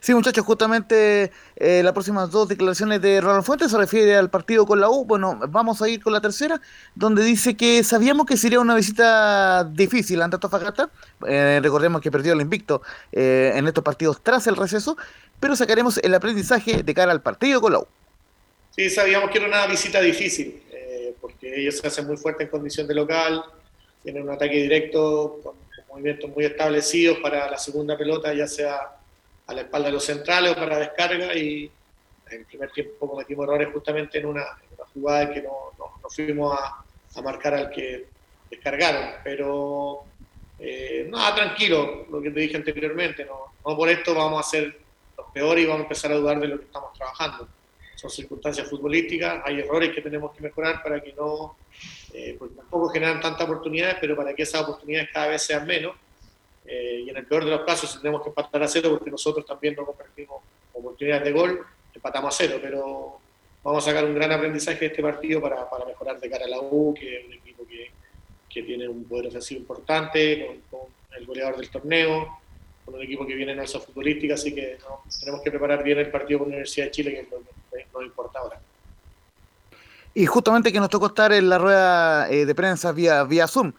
[0.00, 4.66] Sí, muchachos, justamente eh, las próximas dos declaraciones de Ronald Fuentes se refiere al partido
[4.66, 5.04] con la U.
[5.04, 6.60] Bueno, vamos a ir con la tercera,
[6.94, 10.90] donde dice que sabíamos que sería una visita difícil ante Antofagasta.
[11.26, 14.96] Eh, recordemos que perdió el invicto eh, en estos partidos tras el receso,
[15.40, 17.86] pero sacaremos el aprendizaje de cara al partido con la U.
[18.70, 20.62] Sí, sabíamos que era una visita difícil
[21.20, 23.42] porque ellos se hacen muy fuertes en condición de local,
[24.02, 25.56] tienen un ataque directo con,
[25.88, 28.97] movimientos muy establecidos para la segunda pelota, ya sea
[29.48, 31.70] a la espalda de los centrales o para descarga, y
[32.30, 34.44] en el primer tiempo cometimos errores justamente en una,
[34.94, 35.72] jugada en que no,
[36.08, 36.84] fuimos a,
[37.22, 38.06] marcar al que
[38.48, 40.04] descargaron, pero
[40.60, 44.78] eh, nada, tranquilo, lo que te dije anteriormente, no, no por esto vamos a ser
[45.16, 47.48] los peores y vamos a empezar a dudar de lo que estamos trabajando
[47.98, 51.56] son circunstancias futbolísticas, hay errores que tenemos que mejorar para que no,
[52.14, 55.96] eh, porque tampoco generan tantas oportunidades, pero para que esas oportunidades cada vez sean menos.
[56.70, 59.10] Eh, y en el peor de los casos, si tenemos que empatar a cero, porque
[59.10, 60.42] nosotros también no compartimos
[60.74, 63.18] oportunidades de gol, empatamos a cero, pero
[63.64, 66.48] vamos a sacar un gran aprendizaje de este partido para, para mejorar de cara a
[66.48, 67.90] la U, que es un equipo que,
[68.50, 70.80] que tiene un poder ofensivo importante, con,
[71.16, 72.38] el goleador del torneo,
[72.84, 74.78] con un equipo que viene en alza futbolística, así que
[75.20, 77.86] tenemos que preparar bien el partido con la Universidad de Chile, que es lo que
[77.92, 78.60] nos importa ahora.
[80.14, 83.72] Y justamente que nos tocó estar en la rueda eh, de prensa vía, vía Zoom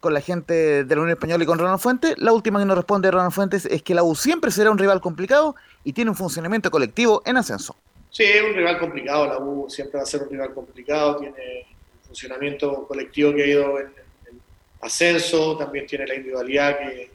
[0.00, 2.76] con la gente de la Unión Española y con Ronald Fuentes, la última que nos
[2.76, 5.54] responde Ronald Fuentes es que la U siempre será un rival complicado
[5.84, 7.76] y tiene un funcionamiento colectivo en ascenso.
[8.10, 11.66] Sí, es un rival complicado, la U siempre va a ser un rival complicado, tiene
[11.94, 14.40] un funcionamiento colectivo que ha ido en, en
[14.80, 17.10] ascenso, también tiene la individualidad que,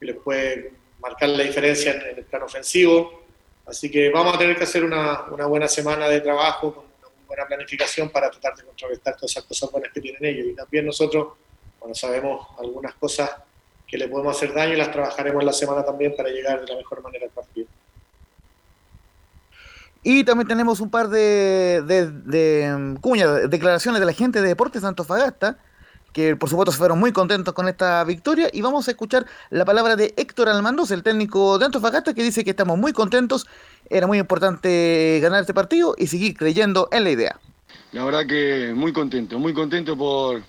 [0.00, 3.22] que les puede marcar la diferencia en, en, el plano ofensivo,
[3.66, 7.26] así que vamos a tener que hacer una, una buena semana de trabajo con una
[7.26, 10.46] buena planificación para tratar de contrarrestar todas esas cosas buenas que tienen ellos.
[10.48, 11.28] Y también nosotros
[11.80, 13.30] cuando sabemos algunas cosas
[13.88, 16.76] que le podemos hacer daño y las trabajaremos la semana también para llegar de la
[16.76, 17.66] mejor manera al partido.
[20.02, 24.82] Y también tenemos un par de, de, de cuñas, declaraciones de la gente de Deportes
[24.82, 25.58] de Antofagasta,
[26.12, 28.48] que por supuesto se fueron muy contentos con esta victoria.
[28.52, 32.44] Y vamos a escuchar la palabra de Héctor Almandos, el técnico de Antofagasta, que dice
[32.44, 33.46] que estamos muy contentos,
[33.88, 37.40] era muy importante ganar este partido y seguir creyendo en la idea.
[37.92, 40.42] La verdad que muy contento, muy contento por,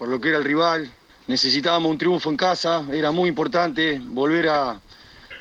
[0.00, 0.90] por lo que era el rival.
[1.26, 4.80] Necesitábamos un triunfo en casa, era muy importante volver a,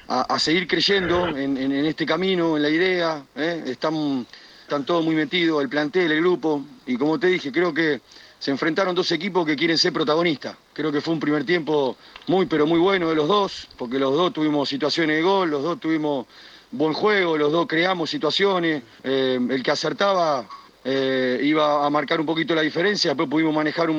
[0.05, 3.23] a, seguir creyendo en, en, en, este camino, en la idea.
[3.37, 3.63] ¿eh?
[3.67, 4.27] Están,
[4.63, 6.61] están todos muy metidos, el plantel, el grupo.
[6.85, 8.01] Y como te dije, creo que
[8.37, 10.57] se enfrentaron dos equipos que quieren ser protagonistas.
[10.73, 11.95] Creo que fue un primer tiempo
[12.27, 15.63] muy, pero muy bueno de los dos, porque los dos tuvimos situaciones de gol, los
[15.63, 16.25] dos tuvimos
[16.71, 18.83] buen juego, los dos creamos situaciones.
[19.05, 20.45] Eh, el que acertaba
[20.83, 23.89] eh, iba a marcar un poquito la diferencia, después pudimos manejar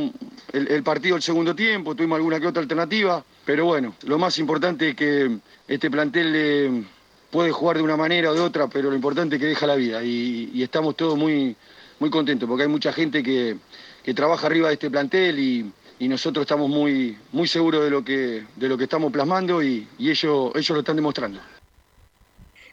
[0.53, 4.91] el, partido el segundo tiempo, tuvimos alguna que otra alternativa, pero bueno, lo más importante
[4.91, 5.39] es que
[5.69, 6.83] este plantel eh,
[7.31, 9.77] puede jugar de una manera o de otra, pero lo importante es que deja la
[9.77, 11.55] vida y, estamos todos muy,
[11.99, 13.57] muy contentos porque hay mucha gente que,
[14.03, 18.03] que trabaja arriba de este plantel y, y, nosotros estamos muy, muy seguros de lo
[18.03, 21.41] que, de lo que estamos plasmando y, y ellos, ellos lo están demostrando.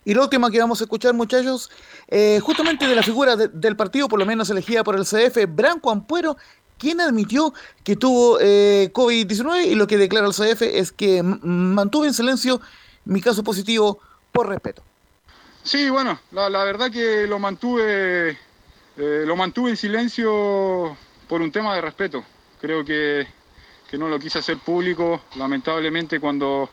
[0.07, 1.69] Y lo último que vamos a escuchar, muchachos,
[2.07, 5.53] eh, justamente de la figura de, del partido, por lo menos elegida por el CF,
[5.53, 6.37] Branco Ampuero,
[6.77, 7.53] quien admitió
[7.83, 12.61] que tuvo eh, COVID-19 y lo que declara el CF es que mantuvo en silencio
[13.03, 13.99] mi caso positivo
[14.31, 14.81] por respeto.
[15.63, 18.29] Sí, bueno, la, la verdad que lo mantuve,
[18.95, 20.95] eh, lo mantuve en silencio
[21.27, 22.23] por un tema de respeto.
[22.61, 23.27] Creo que,
[23.91, 26.69] que no lo quise hacer público, lamentablemente cuando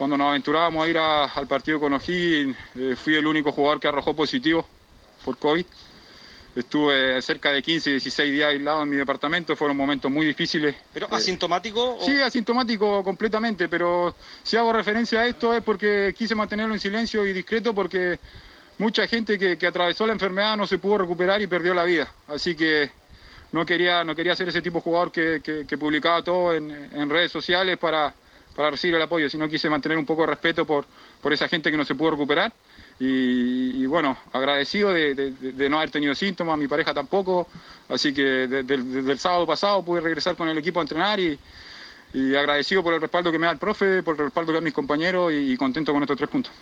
[0.00, 3.78] cuando nos aventurábamos a ir a, al partido con O'Higgins, eh, fui el único jugador
[3.78, 4.66] que arrojó positivo
[5.22, 5.66] por COVID.
[6.56, 10.74] Estuve cerca de 15, 16 días aislado en mi departamento, fueron momentos muy difíciles.
[10.94, 11.96] ¿Pero asintomático?
[11.96, 12.02] O...
[12.02, 17.26] Sí, asintomático completamente, pero si hago referencia a esto es porque quise mantenerlo en silencio
[17.26, 18.18] y discreto porque
[18.78, 22.10] mucha gente que, que atravesó la enfermedad no se pudo recuperar y perdió la vida.
[22.26, 22.90] Así que
[23.52, 26.70] no quería, no quería ser ese tipo de jugador que, que, que publicaba todo en,
[26.70, 28.14] en redes sociales para
[28.54, 30.84] para recibir el apoyo, sino quise mantener un poco de respeto por,
[31.20, 32.52] por esa gente que no se pudo recuperar.
[33.02, 37.48] Y, bueno, agradecido de, de, no haber tenido síntomas, mi pareja tampoco,
[37.88, 38.74] así que desde
[39.12, 41.38] el sábado pasado pude regresar con el equipo a entrenar y,
[42.12, 44.60] y, agradecido por el respaldo que me da el profe, por el respaldo que da
[44.60, 46.52] mis compañeros y contento con estos tres puntos.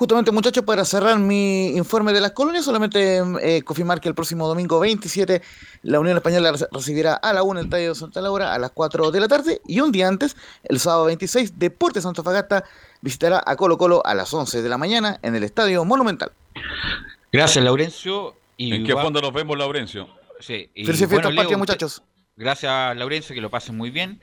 [0.00, 4.48] Justamente, muchachos, para cerrar mi informe de las colonias, solamente eh, confirmar que el próximo
[4.48, 5.42] domingo 27
[5.82, 9.10] la Unión Española recibirá a la 1 el Estadio de Santa Laura a las 4
[9.10, 12.64] de la tarde y un día antes, el sábado 26, Deportes Antofagasta
[13.02, 16.32] visitará a Colo Colo a las 11 de la mañana en el Estadio Monumental.
[17.30, 18.34] Gracias, Laurencio.
[18.56, 20.08] Y ¿En qué fondo nos vemos, Laurencio?
[20.38, 22.02] Sí, y, Felices bueno, fiestas, muchachos.
[22.36, 24.18] Gracias, Laurencio, que lo pasen muy bien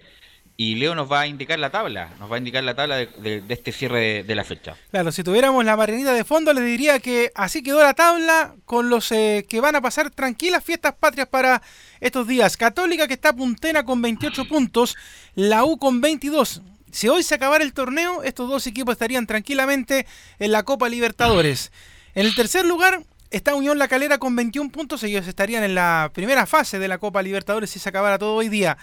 [0.60, 3.44] y Leo nos va a indicar la tabla, nos va a indicar la tabla de,
[3.48, 4.76] este cierre de, la fecha.
[4.90, 8.90] Claro, si tuviéramos la marinita de fondo, les diría que así quedó la tabla con
[8.90, 11.62] los eh, que van a pasar tranquilas fiestas patrias para
[12.00, 12.58] estos días.
[12.58, 14.98] Católica que está puntena con 28 puntos,
[15.36, 16.64] la U con 22.
[16.92, 20.08] Si hoy se acabara el torneo, estos dos equipos estarían tranquilamente
[20.40, 21.72] en la Copa Libertadores.
[22.16, 26.12] En el tercer lugar, Está Unión La Calera con 21 puntos, ellos estarían en la
[26.14, 28.78] primera fase de la Copa Libertadores si se acabara todo hoy día.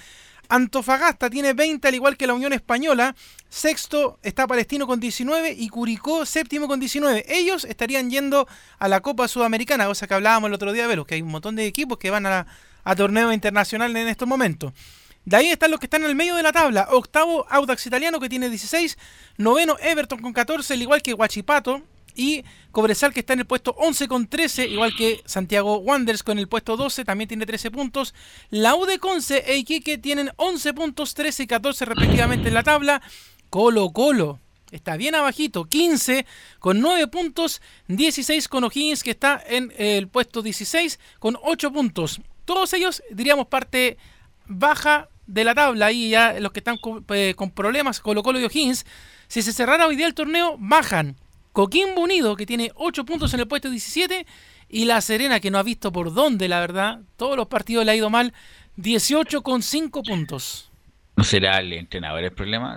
[0.48, 3.14] Antofagasta tiene 20 al igual que la Unión Española.
[3.48, 7.24] Sexto está Palestino con 19 y Curicó séptimo con 19.
[7.28, 8.46] Ellos estarían yendo
[8.78, 11.56] a la Copa Sudamericana, cosa que hablábamos el otro día, Velos, que hay un montón
[11.56, 12.46] de equipos que van a,
[12.84, 14.72] a torneo internacional en estos momentos.
[15.24, 16.88] De ahí están los que están en el medio de la tabla.
[16.90, 18.98] Octavo, Audax Italiano, que tiene 16.
[19.38, 21.82] Noveno, Everton con 14, al igual que Huachipato.
[22.14, 26.38] Y Cobresal que está en el puesto 11 con 13, igual que Santiago Wanderers con
[26.38, 28.14] el puesto 12, también tiene 13 puntos.
[28.50, 32.62] La U de Conce e Iquique tienen 11 puntos, 13 y 14 respectivamente en la
[32.62, 33.02] tabla.
[33.50, 34.40] Colo Colo
[34.74, 36.26] está bien abajito, 15
[36.58, 42.20] con 9 puntos, 16 con O'Higgins que está en el puesto 16 con 8 puntos.
[42.44, 43.96] Todos ellos diríamos parte
[44.46, 48.40] baja de la tabla y ya los que están con, eh, con problemas, Colo Colo
[48.40, 48.84] y O'Higgins,
[49.28, 51.16] si se cerrara hoy día el torneo, bajan.
[51.54, 54.26] Coquimbo Unido, que tiene 8 puntos en el puesto 17,
[54.68, 57.00] y La Serena, que no ha visto por dónde, la verdad.
[57.16, 58.34] Todos los partidos le ha ido mal,
[58.76, 60.70] 18 con 5 puntos.
[61.16, 62.76] ¿No será el entrenador el problema?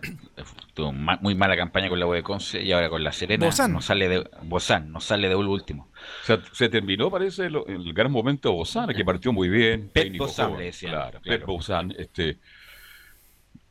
[0.76, 3.48] Tuvo ma- muy mala campaña con la U de Conce y ahora con la Serena.
[3.48, 3.74] Bozán.
[3.74, 5.90] No sale de Bozán, no sale de último.
[6.24, 9.90] Se, se terminó, parece, lo- el, gran momento de Bozán, que partió muy bien.
[9.92, 11.40] Pep técnico Bozán joven, le decían, Claro, claro.
[11.40, 11.96] Pep Bozán.
[11.98, 12.38] Este,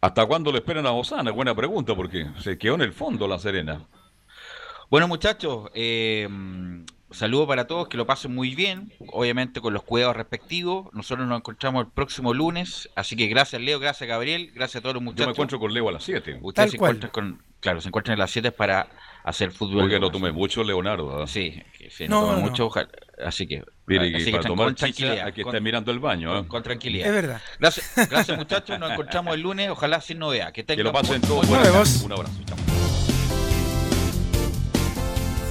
[0.00, 1.28] ¿Hasta cuándo le esperan a Bozán?
[1.28, 3.82] Es buena pregunta, porque se quedó en el fondo la Serena.
[4.90, 6.28] Bueno, muchachos, eh,
[7.10, 10.88] saludo para todos, que lo pasen muy bien, obviamente con los cuidados respectivos.
[10.92, 14.94] Nosotros nos encontramos el próximo lunes, así que gracias Leo, gracias Gabriel, gracias a todos
[14.94, 15.24] los muchachos.
[15.24, 16.38] Yo me encuentro con Leo a las 7.
[16.40, 18.86] Ustedes se encuentran con, claro, se encuentran a las 7 para
[19.24, 19.82] hacer fútbol.
[19.82, 21.22] Porque no tomé mucho, Leonardo.
[21.22, 21.26] ¿ah?
[21.26, 22.38] Sí, que sí, No, no, no.
[22.42, 22.88] mucho, ojalá-
[23.24, 26.32] así que, Mire, así que para tomar tranquilidad, con- estar mirando el baño.
[26.32, 26.44] ¿ah?
[26.46, 27.08] con tranquilidad.
[27.08, 27.40] Es verdad.
[27.58, 30.52] Gracias, gracias muchachos, nos encontramos el lunes, ojalá sin novedad.
[30.52, 31.48] Que, Que lo pasen todos.
[31.48, 32.06] Un abrazo.
[32.46, 32.56] chao.